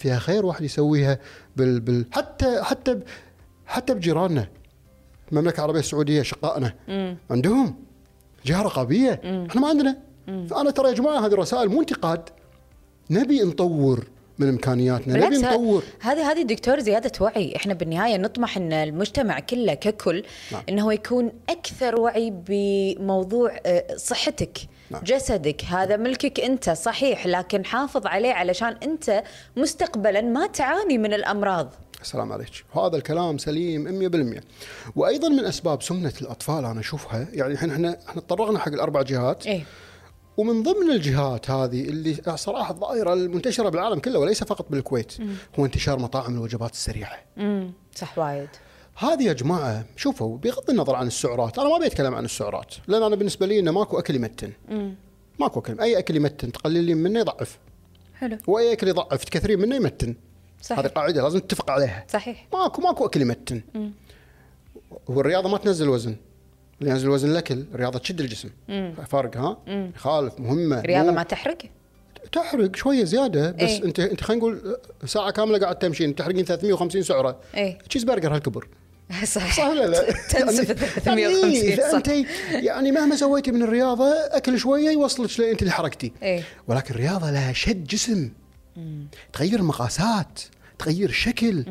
[0.00, 1.18] فيها خير واحد يسويها
[1.56, 3.00] بال, بال حتى حتى.
[3.66, 4.48] حتى بجيراننا.
[5.32, 6.74] المملكة العربية السعودية شقائنا.
[7.30, 7.74] عندهم
[8.46, 9.20] جهة رقابية.
[9.50, 9.96] إحنا ما عندنا.
[10.26, 12.28] فأنا ترى يا جماعة هذه الرسائل مو انتقاد.
[13.10, 14.06] نبي نطور
[14.38, 15.82] من إمكانياتنا نبي نطور.
[16.00, 17.56] هذه هذه دكتور زيادة وعي.
[17.56, 20.62] إحنا بالنهاية نطمح إن المجتمع كله ككل نعم.
[20.68, 24.58] إنه يكون أكثر وعي بموضوع آه، صحتك.
[24.90, 25.02] نعم.
[25.04, 29.22] جسدك هذا ملكك أنت صحيح لكن حافظ عليه علشان أنت
[29.56, 31.72] مستقبلا ما تعاني من الأمراض.
[32.02, 32.64] السلام عليك.
[32.76, 33.88] هذا الكلام سليم
[34.38, 34.42] 100%
[34.96, 39.46] وأيضا من أسباب سمنة الأطفال أنا أشوفها يعني الحين إحنا إحنا تطرقنا حق الأربع جهات.
[39.46, 39.64] إيه.
[40.36, 45.12] ومن ضمن الجهات هذه اللي صراحة الظاهرة المنتشرة بالعالم كله وليس فقط بالكويت
[45.58, 47.18] هو انتشار مطاعم الوجبات السريعة.
[47.38, 48.48] امم صح وايد.
[49.00, 53.16] هذه يا جماعة شوفوا بغض النظر عن السعرات أنا ما بيتكلم عن السعرات لأن أنا
[53.16, 54.52] بالنسبة لي إنه ماكو أكل يمتن.
[55.38, 57.58] ماكو أكل أي أكل يمتن تقللين منه يضعف.
[58.14, 58.38] حلو.
[58.46, 60.14] وأي أكل يضعف تكثرين منه يمتن.
[60.62, 60.78] صحيح.
[60.78, 62.04] هذه قاعدة لازم نتفق عليها.
[62.08, 62.46] صحيح.
[62.52, 63.62] ماكو ماكو أكل يمتن.
[65.10, 66.16] هو الرياضة ما تنزل وزن.
[66.80, 68.50] اللي ينزل وزن الأكل الرياضة تشد الجسم.
[69.08, 69.56] فرق ها؟
[69.96, 71.58] يخالف مهمة رياضه مو- ما تحرق؟
[72.32, 73.84] تحرق شوية زيادة بس إيه.
[73.84, 77.40] أنت أنت خلينا نقول ساعة كاملة قاعد تمشين تحرقين 350 سعرة.
[77.54, 77.78] إيه.
[77.78, 78.68] تشيز برجر هالكبر.
[79.24, 81.90] صح صح ولا لا؟ تنسف يعني- 350 يعني صح.
[81.90, 82.08] فانت
[82.52, 86.42] يعني مهما سويتي من الرياضة أكل شوية يوصلك أنت اللي حركتي إيه.
[86.68, 88.30] ولكن الرياضة لها شد جسم.
[89.32, 90.40] تغير المقاسات
[90.78, 91.64] تغير الشكل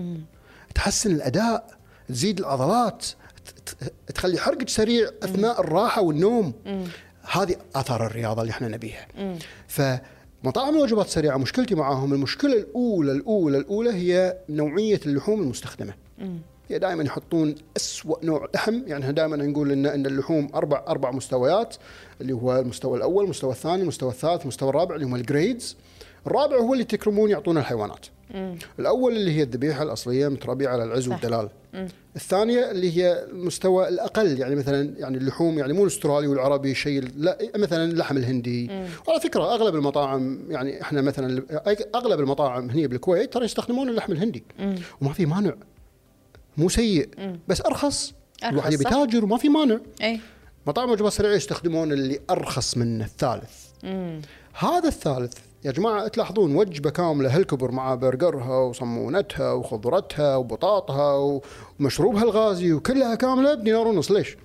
[0.76, 1.78] تحسن الأداء
[2.10, 3.06] تزيد العضلات
[4.16, 6.54] تخلي حرقك سريع أثناء الراحة والنوم.
[7.32, 9.08] هذه أثار الرياضة اللي إحنا نبيها.
[9.68, 15.94] فمطاعم الوجبات السريعة مشكلتي معاهم المشكلة الأولى الأولى الأولى هي نوعية اللحوم المستخدمة.
[16.70, 18.74] هي دائما يحطون أسوأ نوع لحم.
[18.88, 21.76] يعني إحنا دائما نقول ان إن اللحوم أربع أربع مستويات
[22.22, 25.78] اللي هو المستوى الأول المستوى الثاني المستوى الثالث المستوى الرابع اللي هم الجريدز
[26.28, 28.06] الرابع هو اللي تكرمون يعطونا الحيوانات.
[28.80, 31.50] الأول اللي هي الذبيحة الأصلية متربية على العز والدلال.
[32.16, 37.38] الثانية اللي هي المستوى الأقل يعني مثلا يعني اللحوم يعني مو الأسترالي والعربي شيء لا
[37.56, 38.72] مثلا اللحم الهندي.
[39.08, 41.44] وعلى فكرة أغلب المطاعم يعني إحنا مثلا
[41.96, 44.44] أغلب المطاعم هنا بالكويت ترى يستخدمون اللحم الهندي.
[45.02, 45.54] وما في مانع.
[46.60, 47.10] مو سيء
[47.48, 48.14] بس أرخص.
[48.44, 48.84] أرخص، الواحد يبي.
[48.84, 49.78] تاجر وما في مانع.
[50.02, 50.20] إي.
[50.68, 53.54] مطاعم الوجبات السريعه يستخدمون اللي أرخص منه الثالث.
[54.54, 55.34] هذا الثالث
[55.66, 61.40] يا جماعة تلاحظون وجبة كاملة هالكبر مع برجرها وصمونتها وخضرتها وبطاطها
[61.80, 64.12] ومشروبها الغازي وكلها كاملة بدينار ونص.
[64.12, 64.38] ليش؟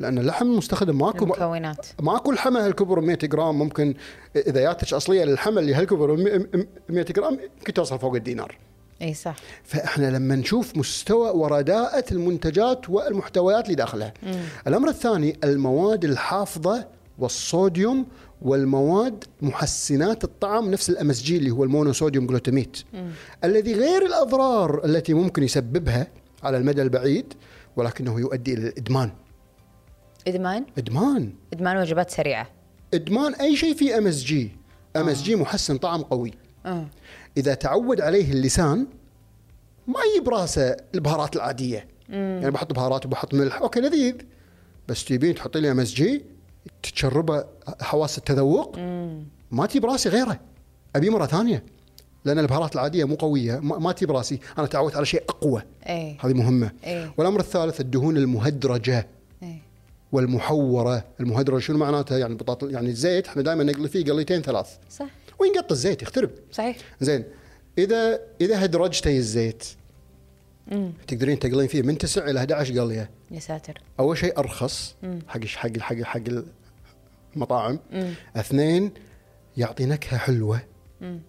[0.00, 3.94] لأن اللحم المستخدم ماكو المكونات ماكو الحمى هالكبر 100 جرام؟ ممكن
[4.36, 6.16] إذا جاتك أصلية اللحمة اللي هالكبر
[6.88, 8.58] 100 جرام يمكن توصل فوق الدينار.
[9.02, 9.36] إي صح.
[9.64, 14.14] فإحنا لما نشوف مستوى ورداءة المنتجات والمحتويات اللي داخلها.
[14.66, 16.86] الأمر الثاني المواد الحافظة
[17.18, 18.06] والصوديوم
[18.42, 22.76] والمواد محسنات الطعم نفس ال MSG اللي هو ال monosodium glutamate.
[23.44, 26.06] الذي غير الأضرار التي ممكن يسببها
[26.42, 27.34] على المدى البعيد
[27.76, 29.10] ولكنه يؤدي إلى الإدمان.
[30.28, 31.32] إدمان؟ إدمان.
[31.52, 32.48] إدمان وجبات سريعة.
[32.94, 34.52] إدمان أي شيء فيه ام اس جي
[34.96, 36.32] ام اس جي محسن طعم قوي.
[36.66, 36.86] آه.
[37.38, 38.86] إذا تعود عليه اللسان
[39.86, 41.88] ما يجيب راسه البهارات العادية.
[42.08, 44.14] يعني بحط بهارات وبحط ملح okay لذيذ.
[44.88, 46.24] بس تبين MSG
[46.82, 47.44] تشربه
[47.80, 48.78] حواس التذوق
[49.50, 50.40] ما تجيب راسي غيره.
[50.96, 51.64] أبي مرة ثانية
[52.24, 54.40] لأن البهارات العادية مو قوية ما تجيب راسي.
[54.58, 55.62] أنا تعودت على شيء أقوى.
[55.86, 56.16] إيه.
[56.20, 56.70] هذه مهمة.
[56.84, 57.14] إيه.
[57.16, 59.06] والأمر الثالث الدهون المهدرجة.
[59.42, 59.58] إيه.
[60.12, 61.04] والمحورة.
[61.20, 64.76] المهدرجة شنو معناتها؟ يعني بطاط يعني الزيت إحنا دائما نقلي فيه قليتين ثلاث.
[64.90, 65.06] صح.
[65.38, 66.30] وينقط الزيت؟ يخترب.
[66.52, 66.76] صحيح.
[67.00, 67.24] زين
[67.78, 69.64] إذا إذا هدرجتي الزيت
[70.72, 73.10] امم تقدرين تقلين فيه من 9 إلى 11 قلية.
[73.30, 73.80] يا ساتر.
[74.00, 75.18] أول شيء أرخص مم.
[75.28, 76.20] حق حق حق حق
[77.36, 78.90] المطاعم امم اثنين
[79.56, 80.60] يعطي نكهة حلوة.
[81.02, 81.20] امم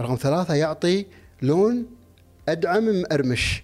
[0.00, 1.06] رقم ثلاثة يعطي
[1.42, 1.86] لون
[2.48, 3.62] أدعم مقرمش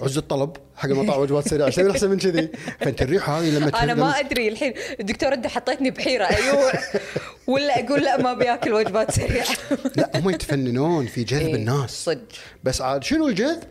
[0.00, 1.70] عز الطلب حق المطاعم وجبات سريعة.
[1.70, 2.48] شيء أحسن من كذي.
[2.80, 4.74] فأنت الريحة هذه لما أنا ما أدري الحين.
[5.00, 6.24] الدكتور انت حطيتني بحيرة.
[6.24, 6.72] أيوه.
[7.46, 9.56] ولا أقول لا ما بياكل وجبات سريعة.
[9.96, 12.04] لا هم يتفننون في جذب إيه، الناس.
[12.04, 12.22] صدق.
[12.64, 13.62] بس عاد شنو الجذب؟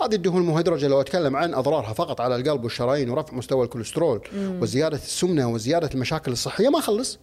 [0.00, 4.96] هذه الدهون المهدرجه لو أتكلم عن أضرارها فقط على القلب والشرايين ورفع مستوى الكوليسترول وزيادة
[4.96, 7.18] السمنة وزيادة المشاكل الصحية ما خلص.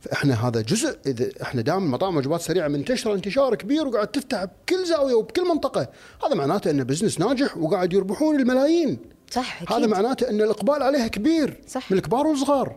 [0.00, 4.86] فإحنا هذا جزء إذا إحنا دائما مطاعم وجبات سريعة منتشرة انتشار كبير وقاعد تفتح بكل
[4.86, 5.88] زاوية وبكل منطقة.
[6.26, 8.98] هذا معناته انه بزنس ناجح وقاعد يربحون الملايين.
[9.30, 9.76] صح أكيد.
[9.76, 11.92] هذا معناته إن الإقبال عليها كبير صح.
[11.92, 12.76] من الكبار والصغار.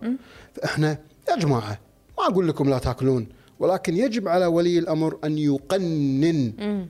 [0.54, 0.98] فإحنا
[1.30, 1.80] يا جماعة
[2.20, 3.28] ما أقول لكم لا تأكلون
[3.60, 6.54] ولكن يجب على ولي الأمر أن يقنن.
[6.60, 6.88] مم.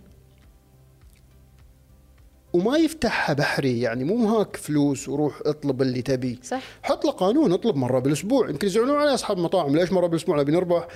[2.54, 6.39] وما يفتحها بحري يعني مو هاك فلوس وروح اطلب اللي تبي.
[6.44, 6.63] صح.
[6.84, 8.50] حط له قانون اطلب مرة بالأسبوع.
[8.50, 10.88] يمكن يزعلون علي أصحاب المطاعم ليش مرة بالأسبوع؟ نبي نربح.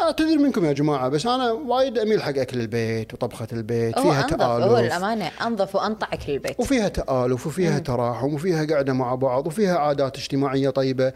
[0.00, 4.22] اعتذر منكم يا جماعة بس أنا وايد أميل حق أكل البيت وطبخة البيت هو فيها
[4.22, 4.42] أنظف.
[4.42, 4.92] هو تآلف.
[4.92, 6.60] الامانه أنظف وانطع اكل البيت.
[6.60, 11.12] وفيها تآلف وفيها تراحم وفيها قعده مع بعض وفيها عادات اجتماعية طيبة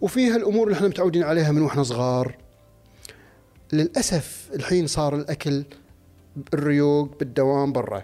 [0.00, 2.36] وفيها الأمور اللي إحنا متعودين عليها من وإحنا صغار.
[3.72, 5.64] للأسف الحين صار الأكل
[6.54, 8.02] الريوق بالدوام برا.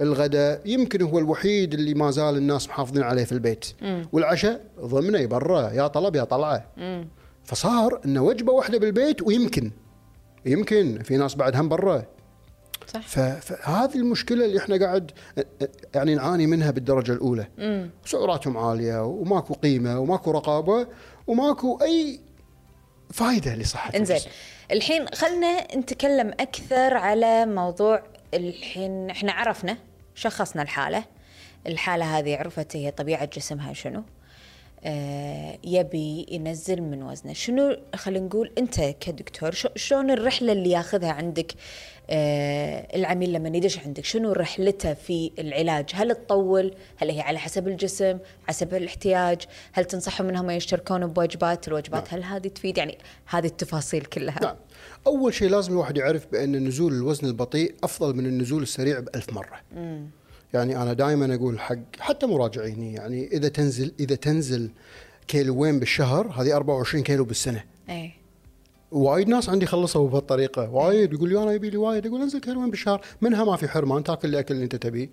[0.00, 3.66] الغداء يمكن هو الوحيد اللي ما زال الناس محافظين عليه في البيت.
[3.82, 4.08] مم.
[4.12, 6.64] والعشاء ضمنه برا يا طلب يا طلعة.
[6.76, 7.08] مم.
[7.44, 9.70] فصار انه وجبة واحدة بالبيت ويمكن
[10.46, 12.04] يمكن في ناس بعد هم برا.
[12.86, 13.00] صح.
[13.40, 15.10] فهذه المشكلة اللي إحنا قاعد
[15.94, 17.46] يعني نعاني منها بالدرجة الأولى.
[17.58, 17.90] مم.
[18.04, 20.86] سعراتهم عالية وماكو قيمة وماكو رقابة
[21.26, 22.20] وماكو أي
[23.12, 24.20] فائده لصحة إنزين.
[24.70, 28.02] الحين خلنا نتكلم أكثر على موضوع
[28.34, 29.76] الحين إحنا عرفنا
[30.14, 31.04] شخصنا الحالة.
[31.66, 34.02] الحالة هذه عرفت هي طبيعة جسمها شنو.
[35.64, 37.32] يبي ينزل من وزنه.
[37.32, 41.52] شنو خلينا نقول أنت كدكتور شلون الرحلة اللي ياخذها عندك
[42.10, 47.68] آه العميل لما يدش عندك شنو رحلته في العلاج؟ هل تطول؟ هل هي على حسب
[47.68, 48.18] الجسم
[48.48, 49.42] حسب الاحتياج؟
[49.72, 54.38] هل تنصحهم انهم يشتركون بوجبات الوجبات هل هذه تفيد؟ يعني هذه التفاصيل كلها.
[54.42, 54.56] نعم.
[55.06, 59.60] أول شيء لازم الواحد يعرف بأن نزول الوزن البطيء أفضل من النزول السريع بألف مرة.
[59.72, 60.10] مم.
[60.54, 64.70] يعني أنا دائما أقول حق حتى مراجعيني يعني إذا تنزل إذا تنزل
[65.28, 67.64] كيلوين بالشهر هذه 24 كيلو بالسنة.
[67.88, 68.10] إيه.
[68.92, 70.70] وايد ناس عندي خلصوا بهالطريقة.
[70.70, 73.00] وايد يقول لي أنا يبي لي وايد أقول انزل كيلوين بالشهر.
[73.20, 75.10] منها ما في حرمان تأكل الاكل اللي أنت تبيه.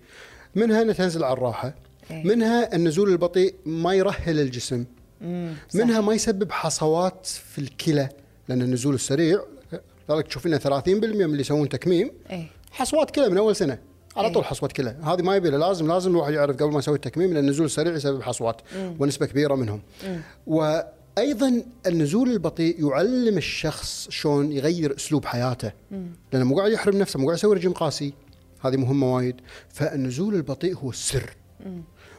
[0.54, 1.74] منها انها تنزل على الراحة.
[2.10, 2.24] إيه.
[2.24, 4.84] منها النزول البطيء ما يرهل الجسم.
[5.20, 5.54] مم.
[5.74, 8.08] منها ما يسبب حصوات في الكلى
[8.48, 9.42] لأن النزول السريع
[10.08, 12.46] لذلك تشوفين 30% من اللي يسوون تكميم إيه.
[12.70, 13.78] حصوات كلى من أول سنة.
[14.16, 14.34] على إيه.
[14.34, 17.36] طول حصوه كلى هذه ما يبي لازم لازم الواحد يعرف قبل ما يسوي التكميم إن
[17.36, 18.60] النزول السريع يسبب حصوات
[18.98, 19.82] ونسبة كبيرة منهم.
[20.46, 25.72] وأيضا النزول البطيء يعلم الشخص شلون يغير أسلوب حياته.
[26.32, 28.12] لأنه مو قاعد يحرم نفسه مو قاعد يسوي رجيم قاسي.
[28.60, 29.36] هذه مهمة وايد.
[29.68, 31.30] فالنزول البطيء هو السر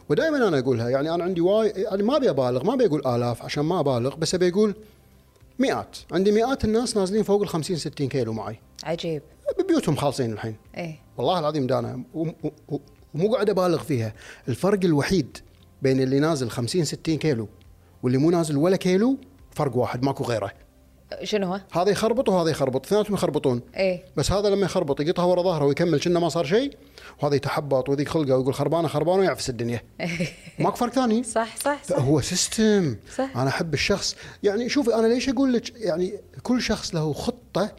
[0.09, 3.41] ودائما أنا أقولها يعني أنا عندي واي يعني ما أبي أبالغ ما أبي أقول آلاف
[3.41, 4.75] عشان ما أبالغ بس أبي أقول
[5.59, 5.97] مئات.
[6.11, 8.59] عندي مئات الناس نازلين فوق ال 50 60 كيلو معي.
[8.83, 9.21] عجيب.
[9.59, 10.55] ببيوتهم خالصين الحين.
[10.77, 10.99] إيه.
[11.17, 14.13] والله العظيم دانا ومو قاعد أبالغ فيها.
[14.47, 15.37] الفرق الوحيد
[15.81, 17.47] بين اللي نازل 50 60 كيلو
[18.03, 19.17] واللي مو نازل ولا كيلو
[19.51, 20.51] فرق واحد ماكو غيره.
[21.23, 23.61] شنو هو؟ هذا يخربط وهذا يخربط اثنيناتهم يخربطون.
[23.75, 24.05] إيه.
[24.17, 26.77] بس هذا لما يخربط يقطها ورا ظهره ويكمل كأنه ما صار شيء
[27.21, 29.81] وهذا يتحبط وذيك خلقه ويقول خربانة خربانة ويعفس الدنيا.
[30.59, 31.99] ماكو فرق ثاني؟ صح صح صح.
[31.99, 33.37] هو سيستم صح.
[33.37, 34.15] أنا أحب الشخص.
[34.43, 36.13] يعني شوفي أنا ليش أقول لك يعني
[36.43, 37.71] كل شخص له خطة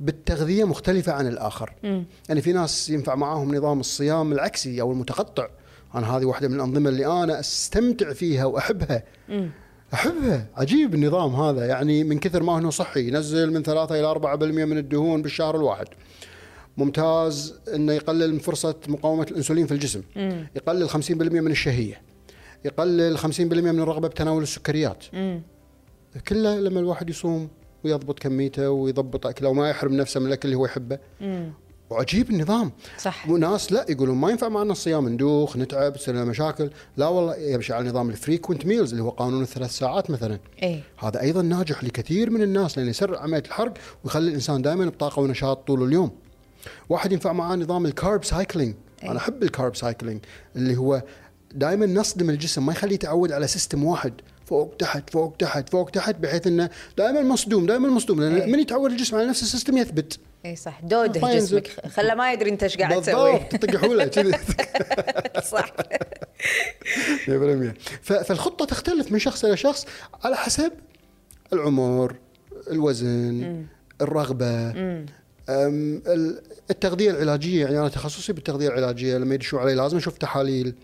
[0.00, 1.72] بالتغذية مختلفة عن الآخر.
[1.82, 2.04] مم.
[2.28, 5.48] يعني في ناس ينفع معاهم نظام الصيام العكسي أو المتقطع.
[5.94, 9.02] أنا هذه واحدة من الأنظمة اللي أنا أستمتع فيها وأحبها.
[9.28, 9.50] مم.
[9.94, 10.46] أحبها.
[10.56, 11.66] عجيب النظام هذا.
[11.66, 15.86] يعني من كثر ما انه صحي ينزل من 3 إلى 4% من الدهون بالشهر الواحد.
[16.76, 20.02] ممتاز إنه يقلل من فرصة مقاومة الإنسولين في الجسم.
[20.16, 20.46] مم.
[20.56, 22.02] يقلل 50% من الشهية.
[22.64, 25.04] يقلل 50% من الرغبة بتناول السكريات.
[25.12, 25.42] مم.
[26.28, 27.48] كله لما الواحد يصوم
[27.84, 30.98] ويضبط كميته ويضبط أكله وما يحرم نفسه من الأكل اللي هو يحبه.
[31.20, 31.52] مم.
[31.90, 32.72] وعجيب النظام.
[32.98, 33.28] صح.
[33.28, 36.70] وناس لا يقولون ما ينفع معنا الصيام ندوخ نتعب تصير لنا مشاكل.
[36.96, 40.38] لا والله يمشي على نظام ال frequent meals اللي هو قانون الثلاث ساعات مثلا.
[40.62, 45.20] اي هذا أيضا ناجح لكثير من الناس لأنه يسرع عملية الحرق ويخلي الإنسان دائما بطاقة
[45.20, 46.10] ونشاط طول اليوم.
[46.88, 50.20] واحد ينفع معاه نظام ال carb cycling، أنا أحب ال carb cycling
[50.56, 51.02] اللي هو
[51.54, 54.12] دائما نصدم الجسم ما يخليه يتعود على system واحد.
[54.50, 58.52] فوق تحت فوق تحت فوق تحت بحيث إنه دائما مصدوم دائما مصدوم لأن إيه.
[58.52, 60.18] من يتعود الجسم على نفس ال system يثبت.
[60.46, 60.80] اي صح.
[60.82, 61.34] دوخه.
[61.36, 61.70] جسمك.
[61.88, 63.32] خله ما يدري إنت إيش قاعد تسوي.
[63.32, 64.32] بالضبط تطق حوله كذي.
[65.52, 65.72] صح.
[67.26, 69.86] 100% ف- فالخطة تختلف من شخص إلى شخص
[70.24, 70.72] على حسب
[71.52, 72.16] العمر
[72.70, 73.64] الوزن
[74.00, 74.74] الرغبة.
[76.70, 80.74] التغذية العلاجية يعني أنا تخصصي بالتغذية العلاجية لما يدشوا علي لازم أشوف تحاليل.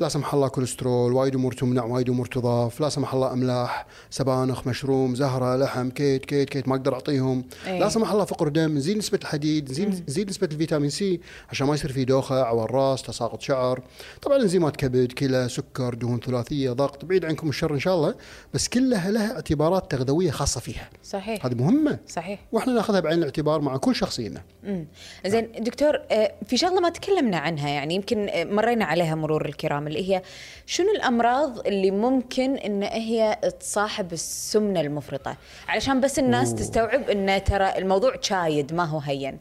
[0.00, 4.66] لا سمح الله كوليسترول وايد أمور تمنع وايد أمور تضاف لا سمح الله أملاح سبانخ
[4.66, 7.44] مشروم زهرة لحم cut cut cut ما أقدر أعطيهم.
[7.66, 7.78] أي.
[7.78, 11.74] لا سمح الله فقر دم نزيد نسبة الحديد نزيد نزيد نسبة الفيتامين C عشان ما
[11.74, 13.82] يصير في دوخة عور راس تساقط شعر.
[14.22, 18.14] طبعا إنزيمات كبد كلى سكر دهون ثلاثية ضغط بعيد عنكم الشر إن شاء الله
[18.54, 20.90] بس كلها لها اعتبارات تغذوية خاصة فيها.
[21.04, 21.46] صحيح.
[21.46, 21.98] هذه مهمة.
[22.08, 22.40] صحيح.
[22.52, 24.86] وإحنا ناخذها بعين الاعتبار مع كل شخص فينا امم
[25.26, 29.85] زين دكتور آه، في شغلة ما تكلمنا عنها يعني يمكن آه، مرينا عليها مرور الكرام.
[29.86, 30.22] اللي هي
[30.66, 35.36] شنو الأمراض اللي ممكن إن هي تصاحب السمنة المفرطة؟
[35.68, 36.58] علشان بس الناس أوه.
[36.58, 39.38] تستوعب إن ترى الموضوع شايد ما هو هين.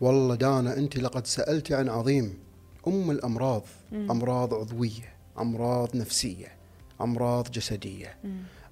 [0.00, 2.38] والله دانا أنت لقد سألت عن عظيم
[2.86, 3.62] أم الأمراض.
[3.92, 6.46] أمراض عضوية أمراض نفسية
[7.00, 8.16] أمراض جسدية.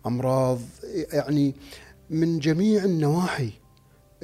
[0.06, 0.58] أمراض
[1.12, 1.54] يعني
[2.10, 3.50] من جميع النواحي.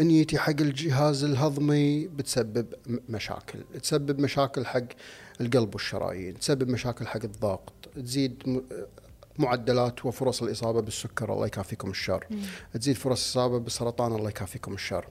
[0.00, 2.66] ان يتي حق الجهاز الهضمي بتسبب
[3.08, 3.58] مشاكل.
[3.82, 4.84] تسبب مشاكل حق
[5.40, 8.62] القلب والشرايين تسبب مشاكل حق الضغط تزيد
[9.38, 12.26] معدلات وفرص الإصابة بالسكر الله يكافيكم الشر.
[12.74, 15.06] تزيد فرص الإصابة بالسرطان الله يكافيكم الشر.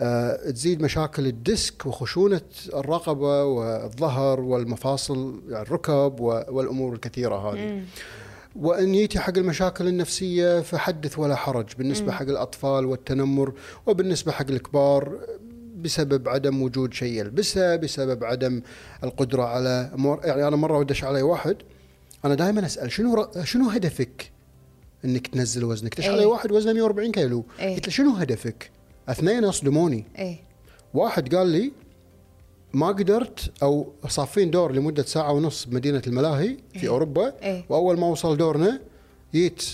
[0.00, 2.40] آه، تزيد مشاكل ال disc وخشونة
[2.74, 7.84] الرقبة والظهر والمفاصل يعني الركب والأمور الكثيرة هذه.
[8.56, 13.52] وأن يأتي حق المشاكل النفسية فحدث ولا حرج بالنسبة حق الأطفال والتنمر
[13.86, 15.18] وبالنسبة حق الكبار
[15.76, 18.62] بسبب عدم وجود شيء يلبسه بسبب عدم
[19.04, 21.56] القدرة على مور يعني أنا مرة ودش علي واحد
[22.24, 24.30] أنا دائما أسأل شنو ر- شنو هدفك
[25.04, 26.12] إنك تنزل وزنك؟ دش إيه.
[26.12, 27.44] علي واحد وزنه 140 كيلو.
[27.60, 27.74] إيه.
[27.74, 28.70] قلت له شنو هدفك؟
[29.08, 30.04] اثنين أصدموني.
[30.18, 30.36] إيه.
[30.94, 31.72] واحد قال لي
[32.74, 37.32] ما قدرت أو صافين دور لمدة ساعة ونص بمدينه الملاهي في أوروبا.
[37.42, 37.64] إيه.
[37.68, 38.80] وأول ما وصل دورنا
[39.34, 39.64] جيت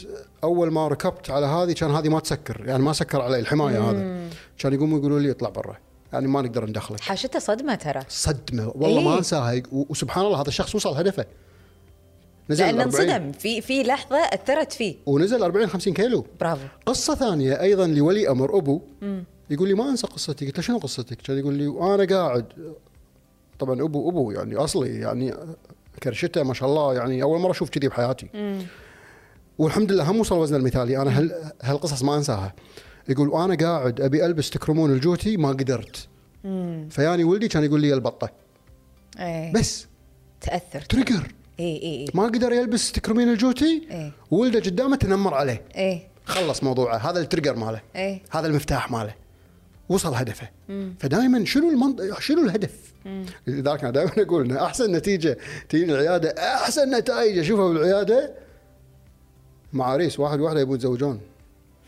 [0.44, 4.28] أول ما ركبت على هذه كان هذه ما تسكر يعني ما سكر علي الحماية هذا.
[4.58, 5.76] كان يقوموا يقولوا لي اطلع برا
[6.12, 7.00] يعني ما نقدر ندخلك.
[7.00, 8.02] حاشتة صدمة ترى.
[8.08, 9.08] صدمة والله إيه.
[9.08, 11.26] ما انساها وسبحان الله هذا الشخص وصل هدفه.
[12.50, 13.32] نزل 40 انصدم.
[13.32, 14.96] في في لحظة أثرت فيه.
[15.06, 16.26] ونزل 40 50 كيلو.
[16.40, 16.66] برافو.
[16.86, 18.80] قصة ثانية أيضا لولي أمر أبو.
[19.50, 20.46] يقول لي ما أنسى قصتي.
[20.46, 22.44] قلت له شنو قصتك؟ كان يقول لي وأنا قاعد
[23.58, 25.34] طبعا أبو أبو يعني أصلي يعني
[26.02, 28.28] كرشته ما شاء الله يعني أول مرة أشوف كذي بحياتي.
[29.58, 32.54] والحمد لله هم وصل وزنه المثالي أنا هال هالقصص ما أنساها.
[33.08, 36.08] يقول وأنا قاعد أبي ألبس تكرمون الجوتي ما قدرت.
[36.90, 38.30] فياني ولدي كان يقول لي البطة.
[39.20, 39.52] إيه.
[39.52, 39.86] بس.
[40.40, 40.80] تأثر.
[40.80, 41.34] trigger.
[41.60, 44.12] اي اي ما قدر يلبس تكرمين الجوتي إيه.
[44.30, 45.62] ولده قدامه تنمر عليه.
[45.76, 46.08] إيه.
[46.24, 46.96] خلص موضوعه.
[46.96, 47.80] هذا ال trigger ماله.
[47.96, 48.22] إيه.
[48.30, 49.14] هذا المفتاح ماله.
[49.88, 50.48] وصل هدفه.
[50.98, 52.92] فدائما شنو المنطق شنو الهدف؟
[53.46, 58.34] لذلك أنا دائما أقول ان أحسن نتيجة تجي العيادة أحسن نتائج أشوفها بالعياده
[59.72, 61.20] مع عريس واحد واحدة يبون يتزوجون.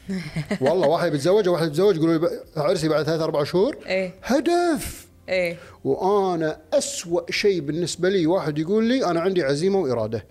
[0.60, 3.76] والله واحد بيتزوج وواحد يتزوج يقولوا لي عرسي بعد ثلاث أربع شهور.
[3.86, 4.14] إيه.
[4.22, 5.06] هدف.
[5.28, 5.56] إيه.
[5.84, 10.24] وأنا أسوأ شيء بالنسبة لي واحد يقول لي أنا عندي عزيمة وإرادة.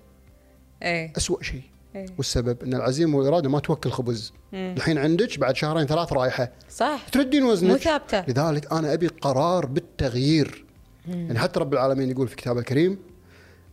[0.84, 1.14] إيه.
[1.18, 1.62] أسوأ شيء.
[1.96, 2.06] إيه.
[2.18, 4.34] والسبب إن العزيمه والإرادة ما توكل خبز.
[4.54, 6.52] الحين عندك بعد شهرين ثلاث رايحة.
[6.70, 7.06] صح.
[7.12, 7.72] تردين وزنك.
[7.72, 8.26] مو ثابتة.
[8.28, 10.66] لذلك أنا أبي قرار بالتغيير.
[11.08, 12.98] يعني حتى رب العالمين يقول في كتابه الكريم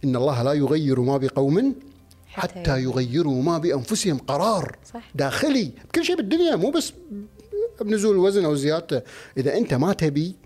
[0.04, 1.74] إن الله لا يغير ما بقوم
[2.26, 4.18] حتى حتى يغيروا ما بأنفسهم.
[4.18, 5.10] قرار صح.
[5.14, 5.72] داخلي.
[5.88, 6.92] بكل شيء بالدنيا مو بس
[7.80, 9.02] بنزول الوزن أو زيادته.
[9.38, 10.36] إذا أنت ما تبي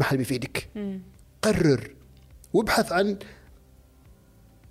[0.00, 0.68] ما حد بيفيدك.
[1.42, 1.94] قرر
[2.52, 3.16] وابحث عن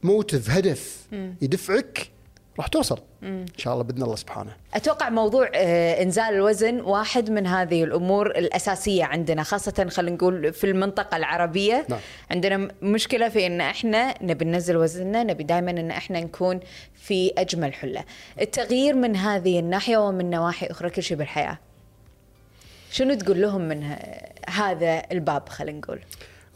[0.03, 1.07] موتف هدف
[1.41, 2.12] يدفعك
[2.57, 2.99] راح توصل.
[3.23, 4.51] إن شاء الله بإذن الله سبحانه.
[4.73, 10.63] أتوقع موضوع آه، إنزال الوزن واحد من هذه الأمور الأساسية عندنا خاصة خلينا نقول في
[10.63, 11.85] المنطقة العربية.
[11.89, 11.99] نعم.
[12.31, 16.59] عندنا مشكلة في إن إحنا نبي ننزل وزننا نبي دائما إن إحنا نكون
[16.95, 18.03] في أجمل حلة.
[18.41, 21.59] التغيير من هذه الناحية ومن نواحي أخرى كل شيء بالحياة.
[22.91, 23.95] شنو تقول لهم من
[24.49, 25.99] هذا الباب خلينا نقول؟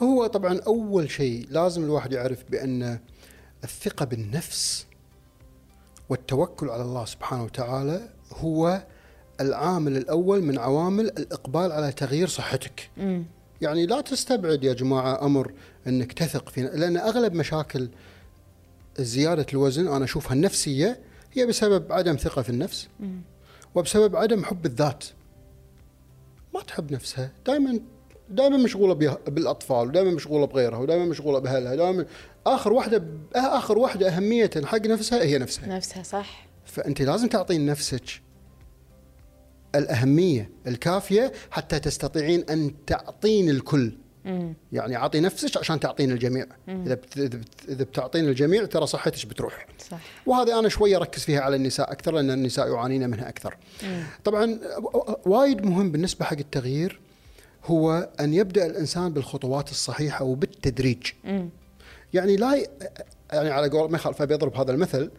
[0.01, 2.99] هو طبعا أول شيء لازم الواحد يعرف بأن
[3.63, 4.86] الثقة بالنفس
[6.09, 8.83] والتوكل على الله سبحانه وتعالى هو
[9.41, 12.89] العامل الأول من عوامل الإقبال على تغيير صحتك.
[13.61, 15.51] يعني لا تستبعد يا جماعة أمر
[15.87, 17.89] إنك تثق فينا لأن أغلب مشاكل
[18.99, 20.99] زيادة الوزن أنا أشوفها النفسية
[21.33, 22.87] هي بسبب عدم ثقة في النفس
[23.75, 25.05] وبسبب عدم حب الذات.
[26.53, 27.31] ما تحب نفسها.
[27.45, 27.79] دائما
[28.29, 32.05] دائما مشغولة بيه- بالأطفال ودائما مشغولة بغيرها ودائما مشغولة بأهلها دائما
[32.47, 33.03] آخر واحدة
[33.35, 35.67] آخر واحدة أهمية حق نفسها هي نفسها.
[35.67, 36.47] نفسها صح.
[36.65, 38.21] فأنت لازم تعطين نفسك
[39.75, 43.91] الأهمية الكافية حتى تستطيعين أن تعطين الكل.
[44.25, 44.53] مم.
[44.71, 46.45] يعني اعطي نفسك عشان تعطين الجميع.
[46.69, 46.97] إذا
[47.69, 49.67] إذا بتعطين الجميع ترى صحتك بتروح.
[49.91, 49.99] صح.
[50.25, 53.57] وهذه أنا شوية أركز فيها على النساء أكثر لأن النساء يعانين منها أكثر.
[54.23, 54.59] طبعا
[55.25, 56.99] وايد مهم بالنسبة حق التغيير
[57.67, 61.07] هو أن يبدأ الإنسان بالخطوات الصحيحة وبالتدريج.
[62.13, 62.67] يعني لا ي...
[63.33, 65.11] يعني على قول ما يخالف أبي اضرب هذا المثل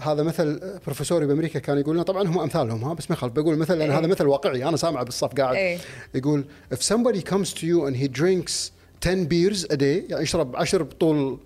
[0.00, 3.56] هذا مثل بروفيسوري بأمريكا كان يقول لنا طبعا هم أمثالهم ها بس ما يخالف بقول
[3.56, 3.98] مثل لأن إيه.
[3.98, 5.78] هذا مثل واقعي أنا سامعه بالصف قاعد إيه.
[6.14, 8.70] يقول if somebody comes to you and he drinks
[9.00, 11.38] 10 beers a day يعني يشرب 10 بطول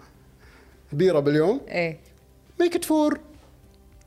[0.93, 1.99] بيرة باليوم إيه
[2.61, 3.21] make it four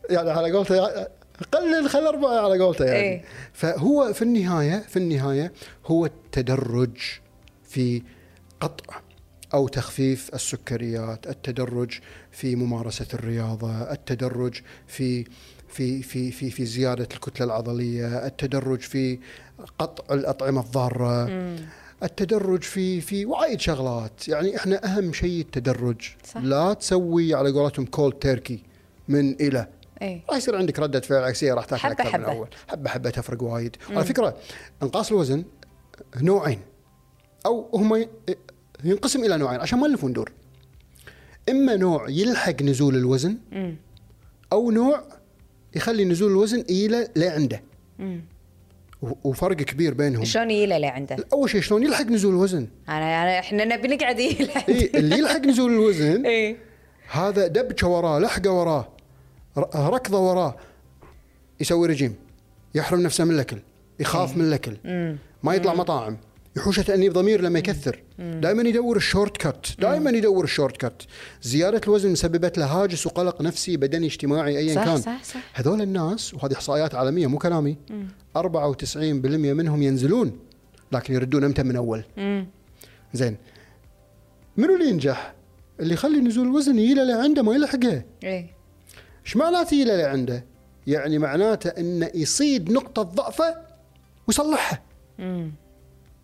[0.09, 1.07] يعني على قولته
[1.53, 3.23] قلل خل أربعة على قولته يعني إيه.
[3.53, 5.53] فهو في النهاية في النهاية
[5.85, 6.97] هو التدرج
[7.69, 8.01] في
[8.59, 9.01] قطع
[9.53, 11.99] أو تخفيف السكريات، التدرج
[12.31, 15.25] في ممارسة الرياضة، التدرج في
[15.67, 19.19] في في في في زيادة الكتلة العضلية، التدرج في
[19.79, 21.29] قطع الأطعمة الضارة
[22.03, 26.41] التدرج في في وايد شغلات يعني إحنا أهم شيء التدرج صح.
[26.41, 28.63] لا تسوي على قولتهم كولد تيركي
[29.07, 29.67] من إلى
[30.01, 30.21] إيه.
[30.29, 32.23] راح يصير عندك ردة فعل عكسيه راح تاكل حبة أكثر من.
[32.25, 32.47] أول.
[32.67, 33.75] حبة حبة تفرق وايد.
[33.89, 34.37] على فكرة
[34.83, 35.43] انقاص الوزن
[36.21, 36.59] نوعين
[37.45, 38.05] أو هم
[38.83, 40.31] ينقسم إلى نوعين عشان ما نلف وندور.
[41.49, 43.75] إما نوع يلحق نزول الوزن مم.
[44.53, 45.03] أو نوع
[45.75, 47.63] يخلي نزول الوزن إلى لعنده
[47.99, 48.21] مم.
[49.23, 50.23] وفرق كبير بينهم.
[50.25, 54.19] شلون يجي له عنده؟ أول شيء شلون يلحق نزول الوزن؟ أنا أنا إحنا نبي نقعد
[54.19, 56.57] يجي اي اللي يلحق نزول الوزن إيه.
[57.11, 58.87] هذا دبكة وراه لحقة وراه.
[59.75, 60.55] ركضه وراه.
[61.59, 62.15] يسوي رجيم.
[62.75, 63.57] يحرم نفسه من الأكل.
[63.99, 64.77] يخاف من الأكل.
[65.43, 66.17] ما يطلع مطاعم.
[66.57, 68.03] يحوشه تأنيب ضمير لما يكثر.
[68.19, 69.67] دائما يدور ال shortcut.
[69.79, 71.03] دائما يدور ال shortcut.
[71.41, 74.97] زيادة الوزن مسببت له هاجس وقلق نفسي بدني اجتماعي ايا صح كان.
[74.97, 75.41] صح صح.
[75.53, 77.77] هذول الناس وهذه إحصائيات عالمية مو كلامي
[78.37, 80.39] 94% منهم ينزلون
[80.91, 82.03] لكن يردون أمتن من أول.
[82.17, 82.47] مم.
[83.13, 83.37] زين.
[84.57, 85.33] منو اللي ينجح؟
[85.79, 88.58] اللي يخلي نزول الوزن يجي له لعنده ما يلحقه إيه.
[89.29, 90.45] إيش معناته يجي له لعنده؟
[90.87, 93.55] يعني معناته إنه يصيد نقطة ضعفه
[94.27, 94.81] ويصلحها
[95.19, 95.51] مم.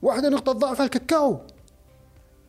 [0.01, 1.39] واحدة نقطة ضعفه الكاكاو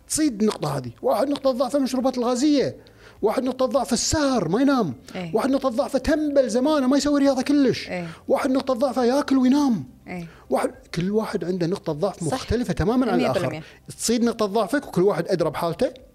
[0.09, 2.77] تصيد النقطة هذه واحد نقطة ضعفه المشروبات الغازية
[3.23, 5.31] واحد نقطة ضعف السهر ما ينام إيه.
[5.35, 8.09] واحد نقطة ضعفه تنبل زمانه ما يسوي رياضة كلش إيه.
[8.29, 12.35] واحد نقطة ضعفه ياكل وينام إيه واحد كل واحد عنده نقطة ضعف صح.
[12.35, 13.63] مختلفة تماما عن الآخر.
[13.99, 16.06] تصيد نقطة ضعفك وكل واحد أدرى بحالته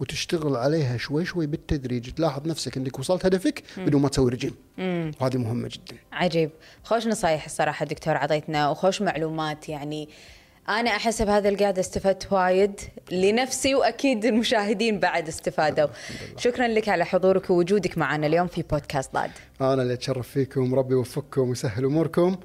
[0.00, 4.54] وتشتغل عليها شوي شوي بالتدريج تلاحظ نفسك انك وصلت هدفك بدون ما تسوي رجيم.
[5.20, 5.96] وهذه مهمة جدا.
[6.12, 6.50] عجيب.
[6.84, 10.08] خوش نصايح الصراحة دكتور عطيتنا وخوش معلومات يعني.
[10.68, 12.80] أنا أحس بهذا القعدة استفدت وايد
[13.12, 15.88] لنفسي وأكيد المشاهدين بعد استفادوا.
[16.36, 19.30] شكرا لك على حضورك ووجودك معنا اليوم في بودكاست ضاد
[19.60, 22.36] أنا اللي أتشرف فيكم ربي يوفقكم ويسهل أموركم.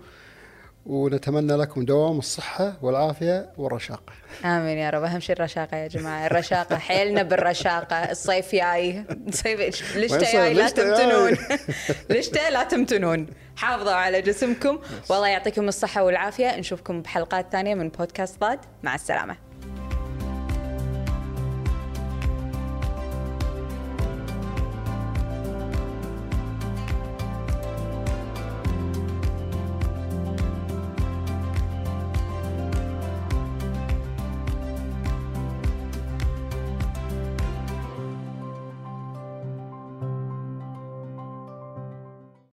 [0.85, 4.13] ونتمنى لكم دوام الصحة والعافية والرشاقة.
[4.45, 5.03] آمين يا رب.
[5.03, 6.25] أهم شيء الرشاقة يا جماعة.
[6.27, 7.95] الرشاقة حيلنا بالرشاقة.
[7.95, 9.05] الصيف جاي.
[9.27, 11.37] الصيف ليش جاي؟ لا؟ تمتنون.
[12.09, 13.27] ليش لا تمتنون.
[13.55, 14.79] حافظوا على جسمكم.
[15.09, 16.59] والله يعطيكم الصحة والعافية.
[16.59, 18.59] نشوفكم بحلقات ثانية من بودكاست ضاد.
[18.83, 19.35] مع السلامة.